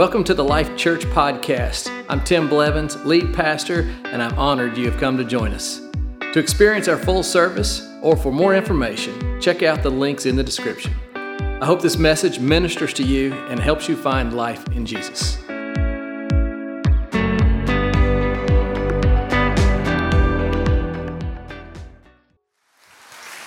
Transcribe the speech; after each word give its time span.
Welcome 0.00 0.24
to 0.24 0.32
the 0.32 0.42
Life 0.42 0.78
Church 0.78 1.04
Podcast. 1.04 1.90
I'm 2.08 2.24
Tim 2.24 2.48
Blevins, 2.48 2.96
lead 3.04 3.34
pastor, 3.34 3.82
and 4.06 4.22
I'm 4.22 4.32
honored 4.38 4.78
you 4.78 4.90
have 4.90 4.98
come 4.98 5.18
to 5.18 5.24
join 5.24 5.52
us. 5.52 5.82
To 6.32 6.38
experience 6.38 6.88
our 6.88 6.96
full 6.96 7.22
service 7.22 7.86
or 8.00 8.16
for 8.16 8.32
more 8.32 8.54
information, 8.54 9.38
check 9.42 9.62
out 9.62 9.82
the 9.82 9.90
links 9.90 10.24
in 10.24 10.36
the 10.36 10.42
description. 10.42 10.94
I 11.14 11.66
hope 11.66 11.82
this 11.82 11.98
message 11.98 12.38
ministers 12.38 12.94
to 12.94 13.02
you 13.02 13.34
and 13.50 13.60
helps 13.60 13.90
you 13.90 13.94
find 13.94 14.34
life 14.34 14.66
in 14.68 14.86
Jesus. 14.86 15.36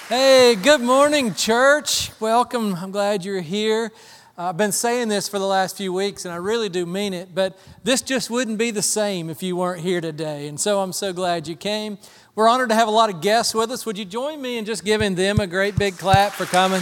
Hey, 0.08 0.56
good 0.62 0.82
morning, 0.82 1.34
church. 1.34 2.12
Welcome. 2.20 2.76
I'm 2.76 2.92
glad 2.92 3.26
you're 3.26 3.42
here. 3.42 3.92
Uh, 4.36 4.50
I've 4.50 4.58
been 4.58 4.72
saying 4.72 5.10
this 5.10 5.30
for 5.30 5.38
the 5.38 5.46
last 5.46 5.78
few 5.78 5.94
weeks, 5.94 6.26
and 6.26 6.34
I 6.34 6.38
really 6.38 6.68
do 6.68 6.88
mean 6.88 7.14
it, 7.14 7.36
but 7.36 7.56
this 7.84 8.02
just 8.02 8.32
wouldn't 8.32 8.58
be 8.58 8.72
the 8.72 8.82
same 8.82 9.30
if 9.30 9.44
you 9.44 9.56
weren't 9.56 9.82
here 9.82 10.02
today. 10.02 10.48
And 10.48 10.60
so 10.60 10.82
I'm 10.82 10.92
so 10.92 11.14
glad 11.14 11.48
you 11.48 11.56
came. 11.56 12.00
We're 12.34 12.48
honored 12.48 12.70
to 12.70 12.76
have 12.76 12.88
a 12.88 12.92
lot 12.92 13.12
of 13.14 13.22
guests 13.22 13.54
with 13.54 13.70
us. 13.70 13.86
Would 13.86 13.96
you 13.96 14.06
join 14.06 14.42
me 14.42 14.58
in 14.58 14.66
just 14.66 14.84
giving 14.84 15.14
them 15.14 15.40
a 15.40 15.46
great 15.46 15.78
big 15.78 16.00
clap 16.00 16.32
for 16.32 16.46
coming? 16.46 16.82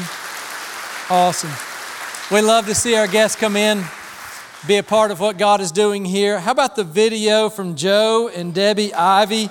Awesome. 1.10 1.52
We 2.34 2.42
love 2.42 2.68
to 2.68 2.76
see 2.76 2.96
our 2.96 3.06
guests 3.08 3.38
come 3.38 3.58
in, 3.58 3.84
be 4.66 4.78
a 4.78 4.84
part 4.84 5.12
of 5.12 5.20
what 5.20 5.38
God 5.38 5.60
is 5.60 5.74
doing 5.74 6.06
here. 6.06 6.40
How 6.40 6.54
about 6.54 6.78
the 6.78 6.86
video 6.86 7.50
from 7.50 7.76
Joe 7.76 8.30
and 8.34 8.54
Debbie 8.54 8.94
Ivy? 8.94 9.50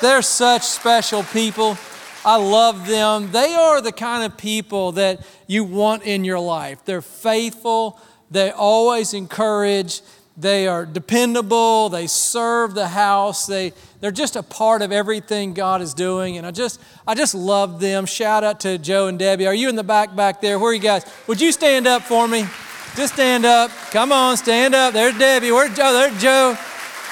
They're 0.00 0.22
such 0.22 0.62
special 0.62 1.24
people. 1.24 1.76
I 2.24 2.36
love 2.36 2.86
them. 2.86 3.30
They 3.30 3.54
are 3.54 3.80
the 3.80 3.92
kind 3.92 4.24
of 4.24 4.36
people 4.36 4.92
that 4.92 5.24
you 5.46 5.64
want 5.64 6.02
in 6.02 6.24
your 6.24 6.40
life. 6.40 6.84
They're 6.84 7.02
faithful, 7.02 7.98
they 8.30 8.50
always 8.50 9.14
encourage, 9.14 10.02
they 10.36 10.68
are 10.68 10.86
dependable, 10.86 11.88
they 11.88 12.06
serve 12.06 12.74
the 12.74 12.88
house, 12.88 13.46
they, 13.46 13.72
they're 14.00 14.12
just 14.12 14.36
a 14.36 14.42
part 14.42 14.82
of 14.82 14.92
everything 14.92 15.52
God 15.52 15.82
is 15.82 15.94
doing. 15.94 16.36
And 16.36 16.46
I 16.46 16.52
just, 16.52 16.80
I 17.06 17.14
just 17.14 17.34
love 17.34 17.80
them. 17.80 18.06
Shout 18.06 18.44
out 18.44 18.60
to 18.60 18.78
Joe 18.78 19.08
and 19.08 19.18
Debbie. 19.18 19.46
Are 19.46 19.54
you 19.54 19.68
in 19.68 19.74
the 19.74 19.82
back 19.82 20.14
back 20.14 20.40
there? 20.40 20.58
Where 20.58 20.70
are 20.70 20.74
you 20.74 20.80
guys? 20.80 21.04
Would 21.26 21.40
you 21.40 21.50
stand 21.50 21.88
up 21.88 22.02
for 22.02 22.28
me? 22.28 22.46
Just 22.94 23.14
stand 23.14 23.44
up. 23.44 23.70
Come 23.90 24.12
on, 24.12 24.36
stand 24.36 24.74
up. 24.74 24.92
There's 24.92 25.18
Debbie. 25.18 25.50
Where's 25.50 25.76
Joe? 25.76 25.92
There's 25.92 26.22
Joe. 26.22 26.56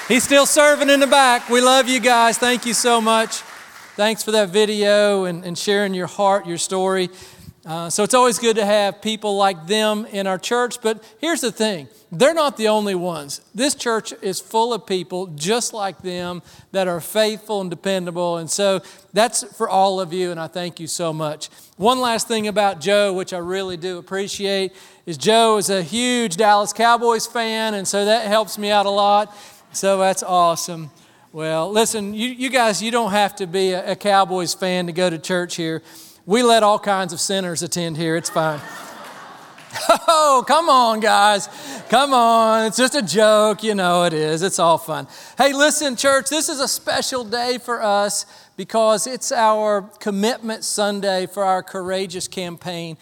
He's 0.09 0.23
still 0.23 0.47
serving 0.47 0.89
in 0.89 1.01
the 1.01 1.07
back. 1.07 1.48
We 1.48 1.61
love 1.61 1.89
you 1.89 1.98
guys. 1.98 2.39
Thank 2.39 2.65
you 2.65 2.75
so 2.75 3.01
much. 3.01 3.43
Thanks 3.97 4.22
for 4.22 4.33
that 4.33 4.50
video 4.50 5.25
and, 5.25 5.42
and 5.42 5.56
sharing 5.56 5.94
your 5.94 6.06
heart, 6.06 6.47
your 6.47 6.58
story. 6.58 7.08
Uh, 7.64 7.89
so 7.89 8.02
it's 8.02 8.12
always 8.12 8.39
good 8.39 8.56
to 8.56 8.64
have 8.66 9.00
people 9.00 9.39
like 9.39 9.66
them 9.66 10.05
in 10.12 10.27
our 10.27 10.36
church. 10.36 10.83
But 10.83 11.02
here's 11.19 11.41
the 11.41 11.50
thing 11.50 11.89
they're 12.12 12.34
not 12.34 12.58
the 12.58 12.69
only 12.69 12.94
ones. 12.94 13.41
This 13.55 13.74
church 13.74 14.12
is 14.20 14.39
full 14.39 14.74
of 14.74 14.84
people 14.84 15.28
just 15.28 15.72
like 15.72 16.02
them 16.02 16.42
that 16.72 16.89
are 16.89 17.00
faithful 17.00 17.62
and 17.62 17.70
dependable. 17.70 18.36
And 18.36 18.50
so 18.50 18.83
that's 19.14 19.44
for 19.56 19.67
all 19.67 19.98
of 19.98 20.12
you, 20.12 20.30
and 20.30 20.39
I 20.39 20.47
thank 20.47 20.78
you 20.78 20.89
so 20.89 21.14
much. 21.14 21.48
One 21.78 21.98
last 21.98 22.28
thing 22.28 22.48
about 22.48 22.83
Joe, 22.83 23.14
which 23.14 23.33
I 23.33 23.39
really 23.39 23.78
do 23.78 23.97
appreciate, 23.97 24.74
is 25.06 25.17
Joe 25.17 25.56
is 25.56 25.70
a 25.70 25.83
huge 25.83 26.36
Dallas 26.36 26.74
Cowboys 26.74 27.27
fan, 27.27 27.72
and 27.72 27.89
so 27.89 28.05
that 28.05 28.27
helps 28.27 28.58
me 28.58 28.70
out 28.70 28.84
a 28.84 28.91
lot. 28.91 29.34
So 29.72 29.97
that's 29.97 30.22
awesome. 30.22 30.91
Well, 31.37 31.70
listen, 31.70 32.15
you, 32.15 32.31
you 32.31 32.48
guys, 32.48 32.83
you 32.83 32.91
don't 32.91 33.11
have 33.11 33.37
to 33.37 33.47
be 33.47 33.73
a, 33.73 33.92
a 33.92 33.95
Cowboys 33.95 34.55
fan 34.55 34.87
to 34.87 34.92
go 34.95 35.11
to 35.11 35.19
church 35.19 35.56
here. 35.56 35.83
We 36.25 36.42
let 36.42 36.62
all 36.62 36.79
kinds 36.79 37.12
of 37.12 37.20
sinners 37.20 37.62
attend 37.62 37.98
here. 37.98 38.17
It's 38.17 38.31
fine. 38.31 38.59
Oh, 40.09 40.42
come 40.48 40.70
on, 40.70 41.01
guys. 41.01 41.51
Come 41.91 42.14
on. 42.14 42.64
It's 42.64 42.79
just 42.79 42.95
a 42.95 43.02
joke. 43.02 43.63
You 43.63 43.74
know 43.74 44.05
it 44.05 44.14
is. 44.14 44.41
It's 44.41 44.58
all 44.58 44.79
fun. 44.79 45.07
Hey, 45.36 45.52
listen, 45.52 45.97
church, 45.97 46.30
this 46.30 46.48
is 46.48 46.61
a 46.61 46.69
special 46.69 47.24
day 47.24 47.58
for 47.58 47.83
us 47.83 48.24
because 48.57 49.07
it's 49.07 49.30
our 49.30 49.83
commitment 50.01 50.64
Sunday 50.64 51.27
for 51.27 51.45
our 51.45 51.63
Courageous 51.63 52.27
campaign. 52.27 52.97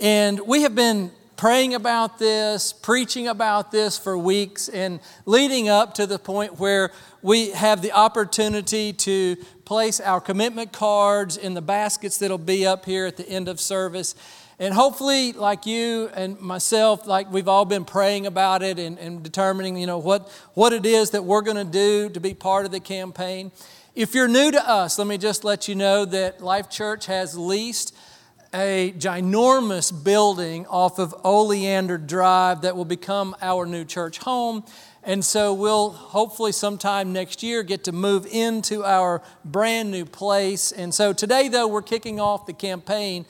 And 0.00 0.38
we 0.46 0.62
have 0.62 0.76
been 0.76 1.10
praying 1.40 1.72
about 1.72 2.18
this, 2.18 2.70
preaching 2.70 3.26
about 3.26 3.72
this 3.72 3.96
for 3.96 4.18
weeks, 4.18 4.68
and 4.68 5.00
leading 5.24 5.70
up 5.70 5.94
to 5.94 6.06
the 6.06 6.18
point 6.18 6.60
where 6.60 6.92
we 7.22 7.50
have 7.52 7.80
the 7.80 7.90
opportunity 7.92 8.92
to 8.92 9.34
place 9.64 10.00
our 10.00 10.20
commitment 10.20 10.70
cards 10.70 11.38
in 11.38 11.54
the 11.54 11.62
baskets 11.62 12.18
that'll 12.18 12.36
be 12.36 12.66
up 12.66 12.84
here 12.84 13.06
at 13.06 13.16
the 13.16 13.26
end 13.26 13.48
of 13.48 13.58
service. 13.58 14.14
And 14.58 14.74
hopefully, 14.74 15.32
like 15.32 15.64
you 15.64 16.10
and 16.12 16.38
myself, 16.38 17.06
like 17.06 17.32
we've 17.32 17.48
all 17.48 17.64
been 17.64 17.86
praying 17.86 18.26
about 18.26 18.62
it 18.62 18.78
and, 18.78 18.98
and 18.98 19.22
determining, 19.22 19.78
you 19.78 19.86
know, 19.86 19.96
what, 19.96 20.28
what 20.52 20.74
it 20.74 20.84
is 20.84 21.12
that 21.12 21.24
we're 21.24 21.40
going 21.40 21.56
to 21.56 21.64
do 21.64 22.10
to 22.10 22.20
be 22.20 22.34
part 22.34 22.66
of 22.66 22.70
the 22.70 22.80
campaign. 22.80 23.50
If 23.94 24.14
you're 24.14 24.28
new 24.28 24.50
to 24.50 24.68
us, 24.68 24.98
let 24.98 25.06
me 25.06 25.16
just 25.16 25.42
let 25.42 25.68
you 25.68 25.74
know 25.74 26.04
that 26.04 26.42
Life 26.42 26.68
Church 26.68 27.06
has 27.06 27.34
leased 27.34 27.96
a 28.52 28.92
ginormous 28.98 29.92
building 30.04 30.66
off 30.66 30.98
of 30.98 31.14
Oleander 31.24 31.98
Drive 31.98 32.62
that 32.62 32.76
will 32.76 32.84
become 32.84 33.36
our 33.40 33.64
new 33.64 33.84
church 33.84 34.18
home. 34.18 34.64
And 35.02 35.24
so 35.24 35.54
we'll 35.54 35.90
hopefully 35.90 36.52
sometime 36.52 37.12
next 37.12 37.42
year 37.42 37.62
get 37.62 37.84
to 37.84 37.92
move 37.92 38.26
into 38.26 38.84
our 38.84 39.22
brand 39.44 39.90
new 39.90 40.04
place. 40.04 40.72
And 40.72 40.92
so 40.92 41.12
today, 41.12 41.48
though, 41.48 41.68
we're 41.68 41.80
kicking 41.80 42.20
off 42.20 42.44
the 42.46 42.52
campaign 42.52 43.24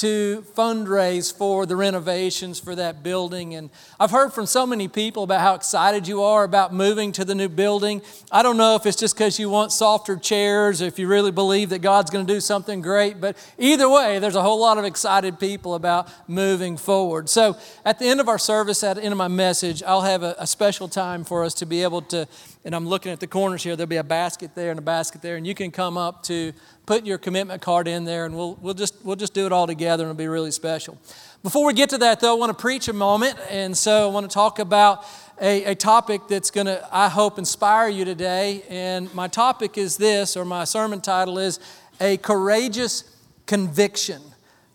to 0.00 0.44
fundraise 0.54 1.32
for 1.36 1.66
the 1.66 1.76
renovations 1.76 2.58
for 2.58 2.74
that 2.74 3.02
building. 3.02 3.54
And 3.54 3.68
I've 3.98 4.10
heard 4.10 4.32
from 4.32 4.46
so 4.46 4.66
many 4.66 4.88
people 4.88 5.22
about 5.24 5.40
how 5.40 5.54
excited 5.54 6.08
you 6.08 6.22
are 6.22 6.42
about 6.44 6.72
moving 6.72 7.12
to 7.12 7.24
the 7.24 7.34
new 7.34 7.48
building. 7.48 8.00
I 8.32 8.42
don't 8.42 8.56
know 8.56 8.76
if 8.76 8.86
it's 8.86 8.96
just 8.96 9.14
because 9.14 9.38
you 9.38 9.50
want 9.50 9.72
softer 9.72 10.16
chairs, 10.16 10.80
or 10.80 10.86
if 10.86 10.98
you 10.98 11.06
really 11.06 11.30
believe 11.30 11.68
that 11.68 11.80
God's 11.80 12.10
going 12.10 12.26
to 12.26 12.32
do 12.32 12.40
something 12.40 12.80
great, 12.80 13.20
but 13.20 13.36
either 13.58 13.90
way, 13.90 14.18
there's 14.18 14.36
a 14.36 14.42
whole 14.42 14.58
lot 14.58 14.78
of 14.78 14.86
excited 14.86 15.38
people 15.38 15.74
about 15.74 16.08
moving 16.26 16.78
forward. 16.78 17.28
So 17.28 17.58
at 17.84 17.98
the 17.98 18.06
end 18.06 18.20
of 18.20 18.28
our 18.28 18.38
service, 18.38 18.82
at 18.82 18.94
the 18.94 19.02
end 19.02 19.12
of 19.12 19.18
my 19.18 19.28
message, 19.28 19.82
I'll 19.82 20.00
have 20.00 20.22
a, 20.22 20.34
a 20.38 20.46
special 20.46 20.88
time 20.88 21.24
for 21.24 21.44
us 21.44 21.52
to 21.54 21.66
be 21.66 21.82
able 21.82 22.02
to, 22.02 22.26
and 22.64 22.74
I'm 22.74 22.88
looking 22.88 23.12
at 23.12 23.20
the 23.20 23.26
corners 23.26 23.62
here, 23.62 23.76
there'll 23.76 23.86
be 23.88 23.96
a 23.96 24.04
basket 24.04 24.54
there 24.54 24.70
and 24.70 24.78
a 24.78 24.82
basket 24.82 25.20
there, 25.20 25.36
and 25.36 25.46
you 25.46 25.54
can 25.54 25.70
come 25.70 25.98
up 25.98 26.22
to 26.24 26.52
put 26.90 27.06
your 27.06 27.18
commitment 27.18 27.62
card 27.62 27.86
in 27.86 28.04
there 28.04 28.26
and 28.26 28.34
we'll, 28.34 28.56
we'll, 28.60 28.74
just, 28.74 28.96
we'll 29.04 29.14
just 29.14 29.32
do 29.32 29.46
it 29.46 29.52
all 29.52 29.64
together 29.64 30.02
and 30.02 30.10
it'll 30.10 30.18
be 30.18 30.26
really 30.26 30.50
special. 30.50 30.98
Before 31.40 31.64
we 31.64 31.72
get 31.72 31.88
to 31.90 31.98
that, 31.98 32.18
though, 32.18 32.34
I 32.34 32.36
want 32.36 32.50
to 32.50 32.60
preach 32.60 32.88
a 32.88 32.92
moment. 32.92 33.38
And 33.48 33.78
so 33.78 34.08
I 34.08 34.12
want 34.12 34.28
to 34.28 34.34
talk 34.34 34.58
about 34.58 35.06
a, 35.40 35.66
a 35.66 35.74
topic 35.76 36.22
that's 36.28 36.50
going 36.50 36.66
to, 36.66 36.84
I 36.90 37.08
hope, 37.08 37.38
inspire 37.38 37.88
you 37.88 38.04
today. 38.04 38.64
And 38.68 39.14
my 39.14 39.28
topic 39.28 39.78
is 39.78 39.98
this, 39.98 40.36
or 40.36 40.44
my 40.44 40.64
sermon 40.64 41.00
title 41.00 41.38
is 41.38 41.60
A 42.00 42.16
Courageous 42.16 43.04
Conviction. 43.46 44.20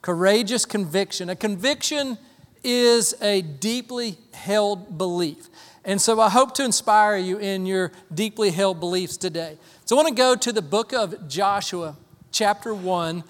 Courageous 0.02 0.66
Conviction. 0.66 1.30
A 1.30 1.36
conviction 1.36 2.18
is 2.64 3.14
a 3.22 3.42
deeply 3.42 4.16
held 4.34 4.97
belief. 4.97 5.50
And 5.84 6.02
so 6.02 6.22
I 6.22 6.30
hope 6.30 6.53
to 6.56 6.64
inspire 6.64 7.18
you 7.18 7.40
in 7.40 7.66
your 7.66 7.92
deeply 8.14 8.52
held 8.52 8.80
beliefs 8.80 9.18
today. 9.18 9.58
So 9.84 9.96
I 9.96 10.02
want 10.02 10.08
to 10.08 10.16
go 10.16 10.36
to 10.36 10.52
the 10.52 10.64
book 10.64 10.94
of 10.94 11.28
Joshua, 11.28 11.96
chapter 12.35 12.75
1 12.75 13.23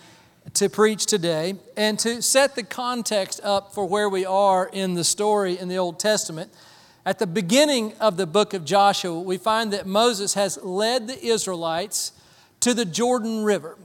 to 0.55 0.67
preach 0.67 1.05
today 1.05 1.53
and 1.77 1.99
to 1.99 2.23
set 2.23 2.55
the 2.55 2.63
context 2.63 3.39
up 3.43 3.71
for 3.71 3.85
where 3.85 4.09
we 4.09 4.25
are 4.25 4.67
in 4.73 4.95
the 4.95 5.03
story 5.03 5.59
in 5.59 5.67
the 5.67 5.77
Old 5.77 5.99
Testament. 5.99 6.51
At 7.05 7.19
the 7.19 7.27
beginning 7.27 7.93
of 7.99 8.17
the 8.17 8.25
book 8.25 8.55
of 8.55 8.66
Joshua, 8.66 9.19
we 9.19 9.38
find 9.38 9.71
that 9.73 9.85
Moses 9.85 10.33
has 10.33 10.57
led 10.63 11.07
the 11.07 11.23
Israelites 11.23 12.13
to 12.61 12.73
the 12.73 12.83
Jordan 12.83 13.43
River. 13.43 13.78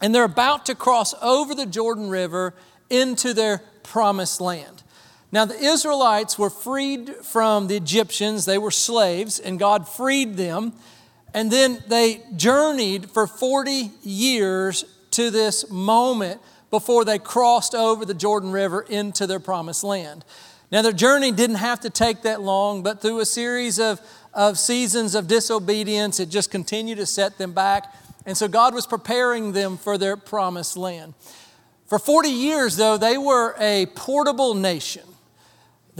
And 0.00 0.14
they're 0.14 0.24
about 0.24 0.64
to 0.66 0.74
cross 0.74 1.12
over 1.20 1.54
the 1.54 1.66
Jordan 1.66 2.08
River 2.08 2.54
into 2.88 3.34
their 3.34 3.58
promised 3.82 4.40
land. 4.40 4.82
Now, 5.30 5.44
the 5.44 5.62
Israelites 5.62 6.38
were 6.38 6.48
freed 6.48 7.14
from 7.16 7.66
the 7.66 7.76
Egyptians, 7.76 8.46
they 8.46 8.56
were 8.56 8.70
slaves, 8.70 9.38
and 9.38 9.58
God 9.58 9.86
freed 9.86 10.38
them. 10.38 10.72
And 11.32 11.50
then 11.50 11.82
they 11.86 12.22
journeyed 12.36 13.10
for 13.10 13.26
40 13.26 13.90
years 14.02 14.84
to 15.12 15.30
this 15.30 15.70
moment 15.70 16.40
before 16.70 17.04
they 17.04 17.18
crossed 17.18 17.74
over 17.74 18.04
the 18.04 18.14
Jordan 18.14 18.52
River 18.52 18.82
into 18.82 19.26
their 19.26 19.40
promised 19.40 19.84
land. 19.84 20.24
Now, 20.70 20.82
their 20.82 20.92
journey 20.92 21.32
didn't 21.32 21.56
have 21.56 21.80
to 21.80 21.90
take 21.90 22.22
that 22.22 22.40
long, 22.40 22.82
but 22.82 23.02
through 23.02 23.18
a 23.20 23.26
series 23.26 23.80
of, 23.80 24.00
of 24.32 24.56
seasons 24.56 25.16
of 25.16 25.26
disobedience, 25.26 26.20
it 26.20 26.28
just 26.28 26.50
continued 26.50 26.98
to 26.98 27.06
set 27.06 27.38
them 27.38 27.52
back. 27.52 27.92
And 28.24 28.36
so 28.36 28.46
God 28.46 28.72
was 28.72 28.86
preparing 28.86 29.52
them 29.52 29.76
for 29.76 29.98
their 29.98 30.16
promised 30.16 30.76
land. 30.76 31.14
For 31.86 31.98
40 31.98 32.28
years, 32.28 32.76
though, 32.76 32.96
they 32.96 33.18
were 33.18 33.56
a 33.58 33.86
portable 33.96 34.54
nation. 34.54 35.02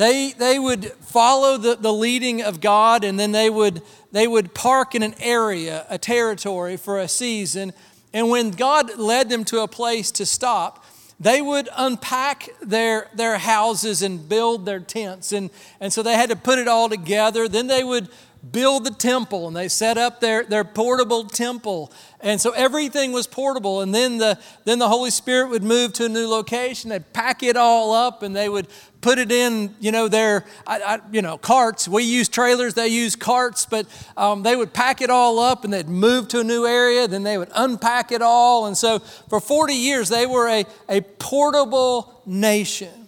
They, 0.00 0.32
they 0.32 0.58
would 0.58 0.92
follow 0.92 1.58
the, 1.58 1.76
the 1.76 1.92
leading 1.92 2.40
of 2.40 2.62
God 2.62 3.04
and 3.04 3.20
then 3.20 3.32
they 3.32 3.50
would, 3.50 3.82
they 4.12 4.26
would 4.26 4.54
park 4.54 4.94
in 4.94 5.02
an 5.02 5.14
area, 5.20 5.84
a 5.90 5.98
territory 5.98 6.78
for 6.78 6.98
a 6.98 7.06
season. 7.06 7.74
And 8.14 8.30
when 8.30 8.52
God 8.52 8.98
led 8.98 9.28
them 9.28 9.44
to 9.44 9.60
a 9.60 9.68
place 9.68 10.10
to 10.12 10.24
stop, 10.24 10.86
they 11.20 11.42
would 11.42 11.68
unpack 11.76 12.48
their, 12.62 13.10
their 13.12 13.36
houses 13.36 14.00
and 14.00 14.26
build 14.26 14.64
their 14.64 14.80
tents. 14.80 15.32
And, 15.32 15.50
and 15.80 15.92
so 15.92 16.02
they 16.02 16.14
had 16.14 16.30
to 16.30 16.36
put 16.36 16.58
it 16.58 16.66
all 16.66 16.88
together. 16.88 17.46
Then 17.46 17.66
they 17.66 17.84
would 17.84 18.08
build 18.52 18.84
the 18.84 18.90
temple 18.90 19.46
and 19.46 19.54
they 19.54 19.68
set 19.68 19.98
up 19.98 20.20
their, 20.20 20.44
their 20.44 20.64
portable 20.64 21.24
temple. 21.24 21.92
And 22.20 22.40
so 22.40 22.52
everything 22.52 23.12
was 23.12 23.26
portable. 23.26 23.82
And 23.82 23.94
then 23.94 24.18
the, 24.18 24.38
then 24.64 24.78
the 24.78 24.88
Holy 24.88 25.10
Spirit 25.10 25.50
would 25.50 25.62
move 25.62 25.92
to 25.94 26.06
a 26.06 26.08
new 26.08 26.26
location. 26.26 26.90
They'd 26.90 27.12
pack 27.12 27.42
it 27.42 27.56
all 27.56 27.92
up 27.92 28.22
and 28.22 28.34
they 28.34 28.48
would 28.48 28.66
put 29.00 29.18
it 29.18 29.30
in, 29.30 29.74
you 29.80 29.92
know, 29.92 30.08
their, 30.08 30.44
I, 30.66 30.80
I, 30.80 30.98
you 31.12 31.22
know, 31.22 31.38
carts. 31.38 31.86
We 31.86 32.02
use 32.02 32.28
trailers, 32.28 32.74
they 32.74 32.88
use 32.88 33.16
carts, 33.16 33.66
but 33.66 33.86
um, 34.16 34.42
they 34.42 34.56
would 34.56 34.72
pack 34.72 35.00
it 35.00 35.10
all 35.10 35.38
up 35.38 35.64
and 35.64 35.72
they'd 35.72 35.88
move 35.88 36.28
to 36.28 36.40
a 36.40 36.44
new 36.44 36.66
area. 36.66 37.08
Then 37.08 37.22
they 37.22 37.38
would 37.38 37.50
unpack 37.54 38.12
it 38.12 38.22
all. 38.22 38.66
And 38.66 38.76
so 38.76 38.98
for 39.28 39.40
40 39.40 39.74
years, 39.74 40.08
they 40.08 40.26
were 40.26 40.48
a, 40.48 40.64
a 40.88 41.00
portable 41.02 42.22
nation. 42.26 42.99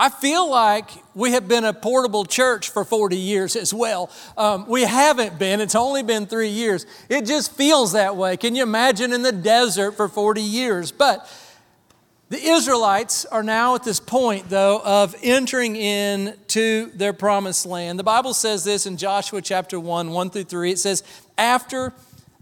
I 0.00 0.08
feel 0.08 0.48
like 0.48 0.88
we 1.14 1.32
have 1.32 1.46
been 1.46 1.62
a 1.62 1.74
portable 1.74 2.24
church 2.24 2.70
for 2.70 2.86
40 2.86 3.18
years 3.18 3.54
as 3.54 3.74
well. 3.74 4.08
Um, 4.34 4.64
we 4.66 4.84
haven't 4.84 5.38
been, 5.38 5.60
it's 5.60 5.74
only 5.74 6.02
been 6.02 6.24
three 6.24 6.48
years. 6.48 6.86
It 7.10 7.26
just 7.26 7.52
feels 7.52 7.92
that 7.92 8.16
way. 8.16 8.38
Can 8.38 8.54
you 8.54 8.62
imagine 8.62 9.12
in 9.12 9.20
the 9.20 9.30
desert 9.30 9.92
for 9.92 10.08
40 10.08 10.40
years? 10.40 10.90
But 10.90 11.30
the 12.30 12.42
Israelites 12.42 13.26
are 13.26 13.42
now 13.42 13.74
at 13.74 13.84
this 13.84 14.00
point, 14.00 14.48
though, 14.48 14.80
of 14.82 15.14
entering 15.22 15.76
into 15.76 16.90
their 16.94 17.12
promised 17.12 17.66
land. 17.66 17.98
The 17.98 18.02
Bible 18.02 18.32
says 18.32 18.64
this 18.64 18.86
in 18.86 18.96
Joshua 18.96 19.42
chapter 19.42 19.78
1, 19.78 20.12
1 20.12 20.30
through 20.30 20.44
3. 20.44 20.70
It 20.70 20.78
says, 20.78 21.02
After 21.36 21.92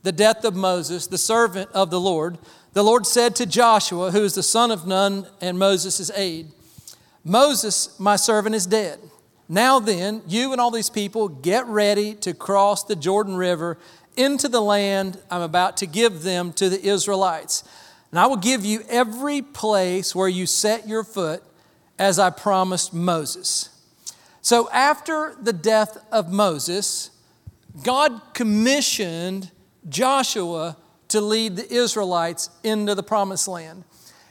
the 0.04 0.12
death 0.12 0.44
of 0.44 0.54
Moses, 0.54 1.08
the 1.08 1.18
servant 1.18 1.70
of 1.72 1.90
the 1.90 1.98
Lord, 1.98 2.38
the 2.72 2.84
Lord 2.84 3.04
said 3.04 3.34
to 3.34 3.46
Joshua, 3.46 4.12
who 4.12 4.22
is 4.22 4.34
the 4.36 4.44
son 4.44 4.70
of 4.70 4.86
Nun 4.86 5.26
and 5.40 5.58
Moses' 5.58 6.08
aide, 6.14 6.52
Moses, 7.28 7.98
my 8.00 8.16
servant, 8.16 8.54
is 8.54 8.66
dead. 8.66 8.98
Now 9.48 9.78
then, 9.80 10.22
you 10.26 10.52
and 10.52 10.60
all 10.60 10.70
these 10.70 10.90
people 10.90 11.28
get 11.28 11.66
ready 11.66 12.14
to 12.16 12.34
cross 12.34 12.84
the 12.84 12.96
Jordan 12.96 13.36
River 13.36 13.78
into 14.16 14.48
the 14.48 14.60
land 14.60 15.20
I'm 15.30 15.42
about 15.42 15.76
to 15.78 15.86
give 15.86 16.22
them 16.22 16.52
to 16.54 16.68
the 16.68 16.82
Israelites. 16.82 17.64
And 18.10 18.18
I 18.18 18.26
will 18.26 18.36
give 18.36 18.64
you 18.64 18.82
every 18.88 19.42
place 19.42 20.14
where 20.14 20.28
you 20.28 20.46
set 20.46 20.88
your 20.88 21.04
foot 21.04 21.42
as 21.98 22.18
I 22.18 22.30
promised 22.30 22.94
Moses. 22.94 23.70
So 24.40 24.70
after 24.70 25.36
the 25.40 25.52
death 25.52 25.98
of 26.10 26.32
Moses, 26.32 27.10
God 27.82 28.20
commissioned 28.32 29.50
Joshua 29.88 30.76
to 31.08 31.20
lead 31.20 31.56
the 31.56 31.72
Israelites 31.72 32.50
into 32.64 32.94
the 32.94 33.02
promised 33.02 33.48
land. 33.48 33.84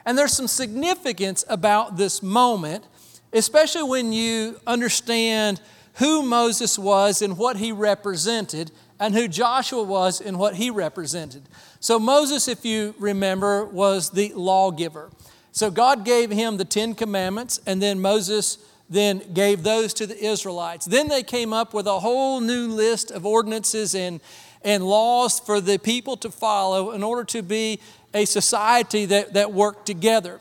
And 0.07 0.18
there's 0.18 0.31
some 0.31 0.48
significance 0.48 1.44
about 1.50 1.98
this 1.98 2.24
moment, 2.24 2.86
especially 3.33 3.83
when 3.83 4.13
you 4.13 4.57
understand 4.65 5.59
who 5.95 6.24
Moses 6.24 6.80
was 6.80 7.21
and 7.21 7.38
what 7.38 7.57
he 7.57 7.74
represented, 7.74 8.71
and 9.01 9.13
who 9.13 9.27
Joshua 9.27 9.83
was 9.83 10.21
and 10.21 10.39
what 10.39 10.56
he 10.56 10.69
represented. 10.69 11.44
So, 11.81 12.00
Moses, 12.00 12.48
if 12.48 12.63
you 12.63 12.95
remember, 12.98 13.65
was 13.65 14.12
the 14.12 14.31
lawgiver. 14.33 15.12
So, 15.51 15.69
God 15.69 16.06
gave 16.06 16.31
him 16.31 16.56
the 16.56 16.63
Ten 16.63 16.95
Commandments, 16.95 17.59
and 17.68 17.81
then 17.81 18.00
Moses 18.00 18.59
then 18.89 19.21
gave 19.33 19.63
those 19.63 19.94
to 19.95 20.07
the 20.07 20.18
Israelites. 20.24 20.86
Then 20.86 21.09
they 21.09 21.21
came 21.21 21.51
up 21.51 21.74
with 21.74 21.86
a 21.86 22.00
whole 22.00 22.39
new 22.39 22.69
list 22.69 23.12
of 23.12 23.25
ordinances 23.25 23.94
and, 23.94 24.21
and 24.62 24.86
laws 24.86 25.42
for 25.42 25.59
the 25.59 25.77
people 25.77 26.15
to 26.18 26.31
follow 26.31 26.92
in 26.92 27.04
order 27.04 27.25
to 27.25 27.42
be 27.42 27.81
a 28.13 28.25
society 28.25 29.06
that, 29.06 29.33
that 29.33 29.54
worked 29.54 29.86
together. 29.86 30.39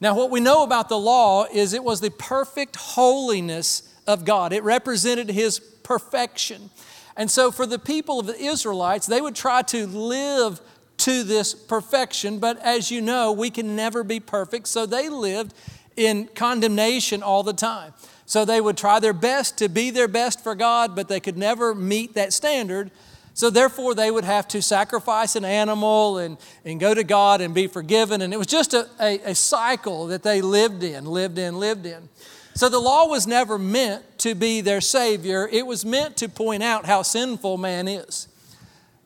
Now, 0.00 0.14
what 0.16 0.30
we 0.30 0.40
know 0.40 0.62
about 0.62 0.88
the 0.88 0.98
law 0.98 1.46
is 1.52 1.72
it 1.72 1.82
was 1.82 2.00
the 2.00 2.10
perfect 2.10 2.76
holiness 2.76 3.82
of 4.06 4.24
God, 4.24 4.52
it 4.52 4.62
represented 4.62 5.30
His 5.30 5.58
perfection. 5.58 6.70
And 7.16 7.30
so, 7.30 7.50
for 7.50 7.66
the 7.66 7.78
people 7.78 8.20
of 8.20 8.26
the 8.26 8.40
Israelites, 8.40 9.06
they 9.06 9.20
would 9.20 9.34
try 9.34 9.62
to 9.62 9.86
live 9.86 10.60
to 10.98 11.22
this 11.22 11.54
perfection, 11.54 12.38
but 12.38 12.58
as 12.58 12.90
you 12.90 13.00
know, 13.00 13.32
we 13.32 13.50
can 13.50 13.76
never 13.76 14.02
be 14.02 14.20
perfect, 14.20 14.66
so 14.66 14.84
they 14.84 15.08
lived 15.08 15.54
in 15.96 16.28
condemnation 16.34 17.22
all 17.22 17.42
the 17.42 17.52
time. 17.52 17.92
So 18.26 18.44
they 18.44 18.60
would 18.60 18.76
try 18.76 19.00
their 19.00 19.12
best 19.14 19.58
to 19.58 19.68
be 19.68 19.90
their 19.90 20.06
best 20.06 20.42
for 20.42 20.54
God, 20.54 20.94
but 20.94 21.08
they 21.08 21.18
could 21.18 21.38
never 21.38 21.74
meet 21.74 22.14
that 22.14 22.32
standard. 22.32 22.90
So 23.38 23.50
therefore, 23.50 23.94
they 23.94 24.10
would 24.10 24.24
have 24.24 24.48
to 24.48 24.60
sacrifice 24.60 25.36
an 25.36 25.44
animal 25.44 26.18
and, 26.18 26.38
and 26.64 26.80
go 26.80 26.92
to 26.92 27.04
God 27.04 27.40
and 27.40 27.54
be 27.54 27.68
forgiven. 27.68 28.20
And 28.20 28.34
it 28.34 28.36
was 28.36 28.48
just 28.48 28.74
a, 28.74 28.88
a, 29.00 29.20
a 29.26 29.34
cycle 29.36 30.08
that 30.08 30.24
they 30.24 30.40
lived 30.40 30.82
in, 30.82 31.04
lived 31.04 31.38
in, 31.38 31.56
lived 31.56 31.86
in. 31.86 32.08
So 32.56 32.68
the 32.68 32.80
law 32.80 33.06
was 33.06 33.28
never 33.28 33.56
meant 33.56 34.02
to 34.18 34.34
be 34.34 34.60
their 34.60 34.80
Savior, 34.80 35.48
it 35.52 35.64
was 35.64 35.84
meant 35.84 36.16
to 36.16 36.28
point 36.28 36.64
out 36.64 36.84
how 36.84 37.02
sinful 37.02 37.58
man 37.58 37.86
is. 37.86 38.26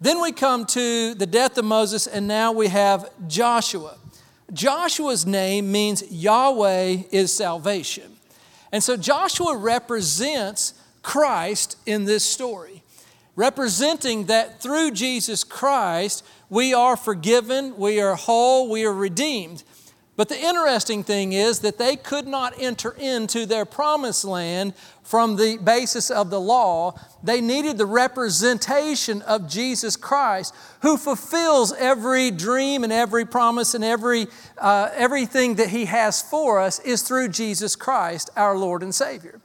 Then 0.01 0.19
we 0.19 0.33
come 0.33 0.65
to 0.65 1.13
the 1.13 1.27
death 1.27 1.59
of 1.59 1.67
Moses, 1.67 2.07
and 2.07 2.27
now 2.27 2.53
we 2.53 2.69
have 2.69 3.11
Joshua. 3.29 3.99
Joshua's 4.51 5.27
name 5.27 5.71
means 5.71 6.11
Yahweh 6.11 7.03
is 7.11 7.37
salvation. 7.37 8.17
And 8.73 8.83
so 8.83 8.97
Joshua 8.97 9.59
represents 9.59 10.73
Christ 11.03 11.77
in 11.85 12.07
this 12.07 12.25
story 12.25 12.72
representing 13.37 14.27
that 14.27 14.61
through 14.61 14.91
Jesus 14.91 15.45
Christ, 15.45 16.25
we 16.51 16.75
are 16.75 16.97
forgiven, 16.97 17.77
we 17.77 18.01
are 18.01 18.15
whole, 18.15 18.71
we 18.71 18.85
are 18.85 18.93
redeemed. 18.93 19.65
But 20.15 20.29
the 20.29 20.39
interesting 20.39 21.03
thing 21.03 21.33
is 21.33 21.61
that 21.61 21.79
they 21.79 21.97
could 21.97 22.27
not 22.27 22.61
enter 22.61 22.95
into 22.99 23.47
their 23.47 23.65
promised 23.65 24.25
land 24.27 24.75
from 25.03 25.37
the 25.37 25.57
basis 25.57 26.11
of 26.11 26.29
the 26.29 26.41
law. 26.41 26.95
They 27.23 27.41
needed 27.41 27.79
the 27.79 27.87
representation 27.87 29.23
of 29.23 29.49
Jesus 29.49 29.97
Christ, 29.97 30.55
who 30.83 30.99
fulfills 30.99 31.73
every 31.73 32.31
dream 32.31 32.85
and 32.85 32.93
every 32.93 33.25
promise 33.25 33.75
and 33.75 33.83
every, 33.83 34.27
uh, 34.59 34.91
everything 34.95 35.55
that 35.55 35.71
He 35.71 35.87
has 35.87 36.21
for 36.21 36.61
us 36.61 36.79
is 36.81 37.03
through 37.03 37.29
Jesus 37.31 37.75
Christ, 37.75 38.29
our 38.37 38.57
Lord 38.57 38.83
and 38.83 38.95
Savior. 38.95 39.41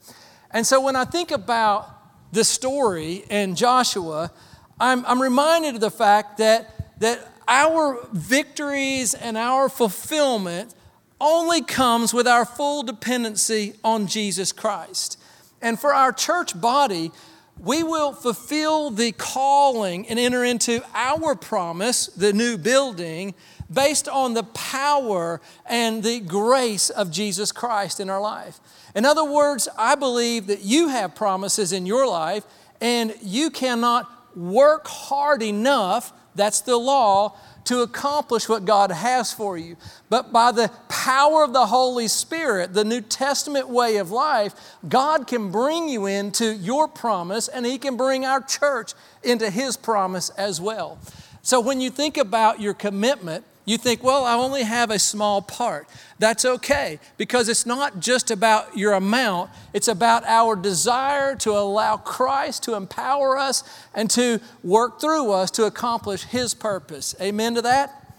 And 0.51 0.67
so 0.67 0.81
when 0.81 0.97
I 0.97 1.05
think 1.05 1.31
about 1.31 1.96
the 2.31 2.44
story 2.44 3.24
and 3.29 3.56
Joshua, 3.56 4.31
I'm, 4.79 5.06
I'm 5.06 5.21
reminded 5.21 5.75
of 5.75 5.81
the 5.81 5.91
fact 5.91 6.38
that, 6.38 7.00
that 7.00 7.27
our 7.47 8.06
victories 8.12 9.13
and 9.13 9.37
our 9.37 9.69
fulfillment 9.69 10.73
only 11.19 11.61
comes 11.61 12.13
with 12.13 12.28
our 12.28 12.45
full 12.45 12.83
dependency 12.83 13.73
on 13.83 14.07
Jesus 14.07 14.51
Christ. 14.51 15.19
And 15.61 15.80
for 15.80 15.94
our 15.94 16.11
church 16.11 16.59
body, 16.59 17.11
we 17.59 17.81
will 17.81 18.13
fulfill 18.13 18.92
the 18.92 19.11
calling 19.13 20.07
and 20.07 20.19
enter 20.19 20.44
into 20.44 20.83
our 20.94 21.35
promise, 21.35 22.07
the 22.07 22.33
new 22.33 22.57
building, 22.57 23.33
based 23.71 24.07
on 24.07 24.33
the 24.33 24.44
power 24.44 25.42
and 25.66 26.04
the 26.04 26.19
grace 26.19 26.90
of 26.90 27.09
Jesus 27.09 27.51
Christ 27.51 27.99
in 27.99 28.09
our 28.09 28.21
life. 28.21 28.59
In 28.97 29.06
other 29.06 29.23
words, 29.23 29.69
I 29.77 29.94
believe 29.94 30.47
that 30.47 30.63
you 30.63 30.87
have 30.87 31.13
promises 31.13 31.71
in 31.71 31.85
your 31.85 32.07
life 32.07 32.44
and 32.81 33.13
you 33.21 33.51
cannot 33.51 34.09
work 34.35 34.87
hard 34.87 35.44
enough, 35.44 36.11
that's 36.33 36.61
the 36.61 36.77
law, 36.77 37.37
to 37.66 37.81
accomplish 37.81 38.49
what 38.49 38.66
God 38.66 38.89
has 38.89 39.31
for 39.31 39.56
you. 39.56 39.77
But 40.09 40.33
by 40.33 40.51
the 40.51 40.71
power 40.89 41.44
of 41.44 41.54
the 41.54 41.68
Holy 41.68 42.07
Spirit, 42.07 42.73
the 42.73 42.83
New 42.83 43.01
Testament 43.01 43.69
way 43.69 43.97
of 43.97 44.09
life, 44.09 44.56
God 44.89 45.27
can 45.27 45.51
bring 45.51 45.87
you 45.87 46.07
into 46.07 46.56
your 46.56 46.87
promise 46.87 47.47
and 47.47 47.68
He 47.68 47.77
can 47.77 47.97
bring 47.97 48.25
our 48.25 48.42
church 48.42 48.94
into 49.21 49.51
His 49.51 49.77
promise 49.77 50.30
as 50.30 50.59
well. 50.59 50.97
So 51.44 51.59
when 51.59 51.81
you 51.81 51.92
think 51.92 52.18
about 52.18 52.61
your 52.61 52.73
commitment, 52.73 53.45
you 53.68 53.78
think, 53.78 54.02
well, 54.02 54.24
I 54.24 54.33
only 54.33 54.64
have 54.64 54.90
a 54.90 54.97
small 54.97 55.42
part. 55.42 55.90
That's 56.19 56.45
okay 56.45 57.00
because 57.18 57.50
it's 57.50 57.66
not 57.66 58.00
just 58.00 58.31
about 58.31 58.78
your 58.78 58.94
amount, 58.94 59.52
it's 59.74 59.90
about 59.90 60.24
our 60.24 60.56
desire 60.56 61.36
to 61.36 61.52
allow 61.52 61.97
Christ 61.97 62.64
to 62.64 62.76
empower 62.76 63.38
us 63.38 63.66
and 63.94 64.09
to 64.12 64.40
work 64.64 65.02
through 65.02 65.31
us 65.31 65.52
to 65.52 65.66
accomplish 65.66 66.24
His 66.24 66.54
purpose. 66.54 67.14
Amen 67.19 67.56
to 67.56 67.62
that? 67.64 68.16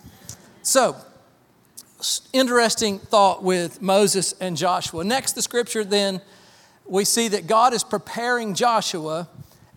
So, 0.61 0.97
interesting 2.35 2.99
thought 2.99 3.43
with 3.43 3.81
Moses 3.81 4.35
and 4.43 4.55
Joshua. 4.55 5.03
Next, 5.03 5.33
the 5.33 5.41
scripture 5.41 5.83
then, 5.83 6.21
we 6.85 7.07
see 7.07 7.27
that 7.29 7.47
God 7.47 7.73
is 7.73 7.85
preparing 7.85 8.53
Joshua 8.53 9.29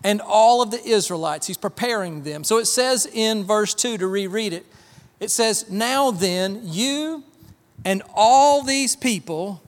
and 0.04 0.20
all 0.20 0.60
of 0.60 0.70
the 0.70 0.84
Israelites. 0.84 1.46
He's 1.46 1.56
preparing 1.56 2.24
them. 2.24 2.44
So 2.44 2.58
it 2.58 2.66
says 2.66 3.06
in 3.06 3.44
verse 3.44 3.72
2 3.72 3.96
to 3.98 4.06
reread 4.06 4.52
it 4.52 4.66
it 5.22 5.30
says, 5.30 5.70
Now 5.70 6.10
then, 6.10 6.62
you 6.64 7.22
and 7.84 8.02
all 8.12 8.64
these 8.64 8.96
people 8.96 9.62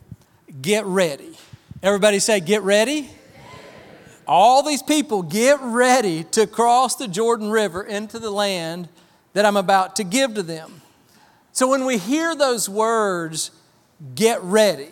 get 0.61 0.85
ready. 0.85 1.37
Everybody 1.81 2.19
say, 2.19 2.41
Get 2.41 2.63
ready. 2.63 3.09
All 4.27 4.65
these 4.65 4.83
people 4.83 5.23
get 5.23 5.61
ready 5.61 6.25
to 6.25 6.49
cross 6.49 6.97
the 6.97 7.07
Jordan 7.07 7.51
River 7.51 7.85
into 7.85 8.19
the 8.19 8.31
land 8.31 8.89
that 9.35 9.45
I'm 9.45 9.57
about 9.57 9.97
to 9.97 10.05
give 10.05 10.35
to 10.35 10.43
them. 10.43 10.81
So 11.53 11.69
when 11.69 11.85
we 11.85 11.99
hear 11.99 12.35
those 12.35 12.69
words, 12.69 13.53
get 14.17 14.43
ready. 14.43 14.89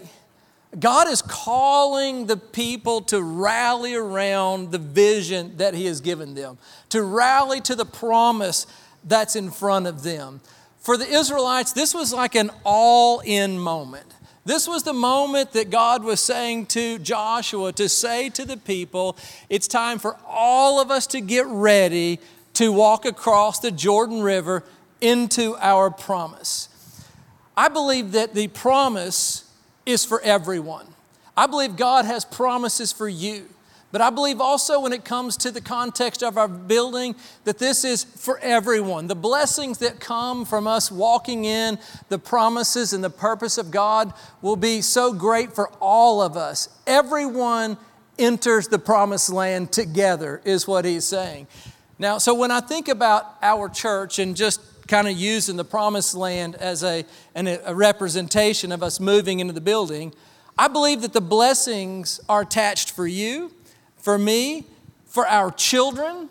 God 0.79 1.09
is 1.09 1.23
calling 1.23 2.27
the 2.27 2.37
people 2.37 3.01
to 3.03 3.21
rally 3.21 3.95
around 3.95 4.71
the 4.71 4.79
vision 4.79 5.57
that 5.57 5.75
He 5.75 5.87
has 5.87 6.01
given 6.01 6.35
them, 6.35 6.59
to 6.91 7.03
rally 7.03 7.61
to 7.63 7.75
the 7.75 7.85
promise 7.85 8.67
that's 9.05 9.37
in 9.37 9.51
front 9.51 9.87
of 9.87 10.03
them. 10.03 10.41
For 10.81 10.97
the 10.97 11.07
Israelites, 11.07 11.73
this 11.73 11.95
was 11.95 12.13
like 12.13 12.35
an 12.35 12.51
all 12.65 13.21
in 13.21 13.59
moment. 13.59 14.07
This 14.45 14.67
was 14.67 14.83
the 14.83 14.93
moment 14.93 15.53
that 15.53 15.71
God 15.71 16.03
was 16.03 16.21
saying 16.21 16.67
to 16.67 16.99
Joshua 16.99 17.73
to 17.75 17.89
say 17.89 18.29
to 18.31 18.45
the 18.45 18.57
people, 18.57 19.17
it's 19.49 19.69
time 19.69 20.01
for 20.01 20.17
all 20.27 20.81
of 20.81 20.91
us 20.91 21.07
to 21.09 21.21
get 21.21 21.47
ready 21.47 22.19
to 22.55 22.73
walk 22.73 23.05
across 23.05 23.61
the 23.61 23.71
Jordan 23.71 24.21
River 24.23 24.65
into 25.01 25.57
our 25.61 25.91
promise. 25.91 26.69
I 27.57 27.69
believe 27.69 28.13
that 28.13 28.35
the 28.35 28.49
promise 28.49 29.45
is 29.87 30.05
for 30.05 30.21
everyone. 30.23 30.87
I 31.37 31.47
believe 31.47 31.77
God 31.77 32.05
has 32.05 32.25
promises 32.25 32.93
for 32.93 33.09
you. 33.09 33.49
But 33.93 34.01
I 34.01 34.09
believe 34.09 34.41
also 34.41 34.81
when 34.81 34.95
it 34.95 35.05
comes 35.05 35.37
to 35.37 35.51
the 35.51 35.61
context 35.61 36.23
of 36.23 36.39
our 36.39 36.49
building, 36.49 37.15
that 37.45 37.59
this 37.59 37.85
is 37.85 38.05
for 38.05 38.39
everyone. 38.39 39.07
The 39.07 39.15
blessings 39.15 39.79
that 39.79 40.01
come 40.01 40.47
from 40.47 40.67
us 40.67 40.91
walking 40.91 41.45
in 41.45 41.79
the 42.09 42.19
promises 42.19 42.95
and 42.95 43.05
the 43.05 43.11
purpose 43.11 43.59
of 43.59 43.71
God 43.71 44.15
will 44.41 44.57
be 44.57 44.81
so 44.81 45.13
great 45.13 45.53
for 45.53 45.69
all 45.79 46.23
of 46.23 46.39
us. 46.39 46.71
Everyone 46.87 47.77
enters 48.19 48.67
the 48.69 48.79
promised 48.79 49.31
land 49.31 49.73
together, 49.73 50.41
is 50.45 50.67
what 50.67 50.87
he's 50.87 51.05
saying. 51.05 51.47
Now, 51.99 52.17
so 52.17 52.35
when 52.35 52.51
I 52.51 52.61
think 52.61 52.89
about 52.89 53.37
our 53.43 53.69
church 53.69 54.19
and 54.19 54.35
just 54.35 54.61
kind 54.89 55.07
of 55.07 55.17
using 55.17 55.57
the 55.57 55.65
promised 55.65 56.15
land 56.15 56.55
as 56.55 56.83
a, 56.83 57.05
a 57.37 57.75
representation 57.75 58.73
of 58.73 58.83
us 58.83 58.99
moving 59.01 59.41
into 59.41 59.53
the 59.53 59.61
building, 59.61 60.15
I 60.57 60.69
believe 60.69 61.03
that 61.03 61.13
the 61.13 61.21
blessings 61.21 62.21
are 62.29 62.41
attached 62.41 62.91
for 62.91 63.07
you 63.07 63.53
for 64.03 64.19
me, 64.19 64.67
for 65.07 65.27
our 65.27 65.51
children, 65.51 66.29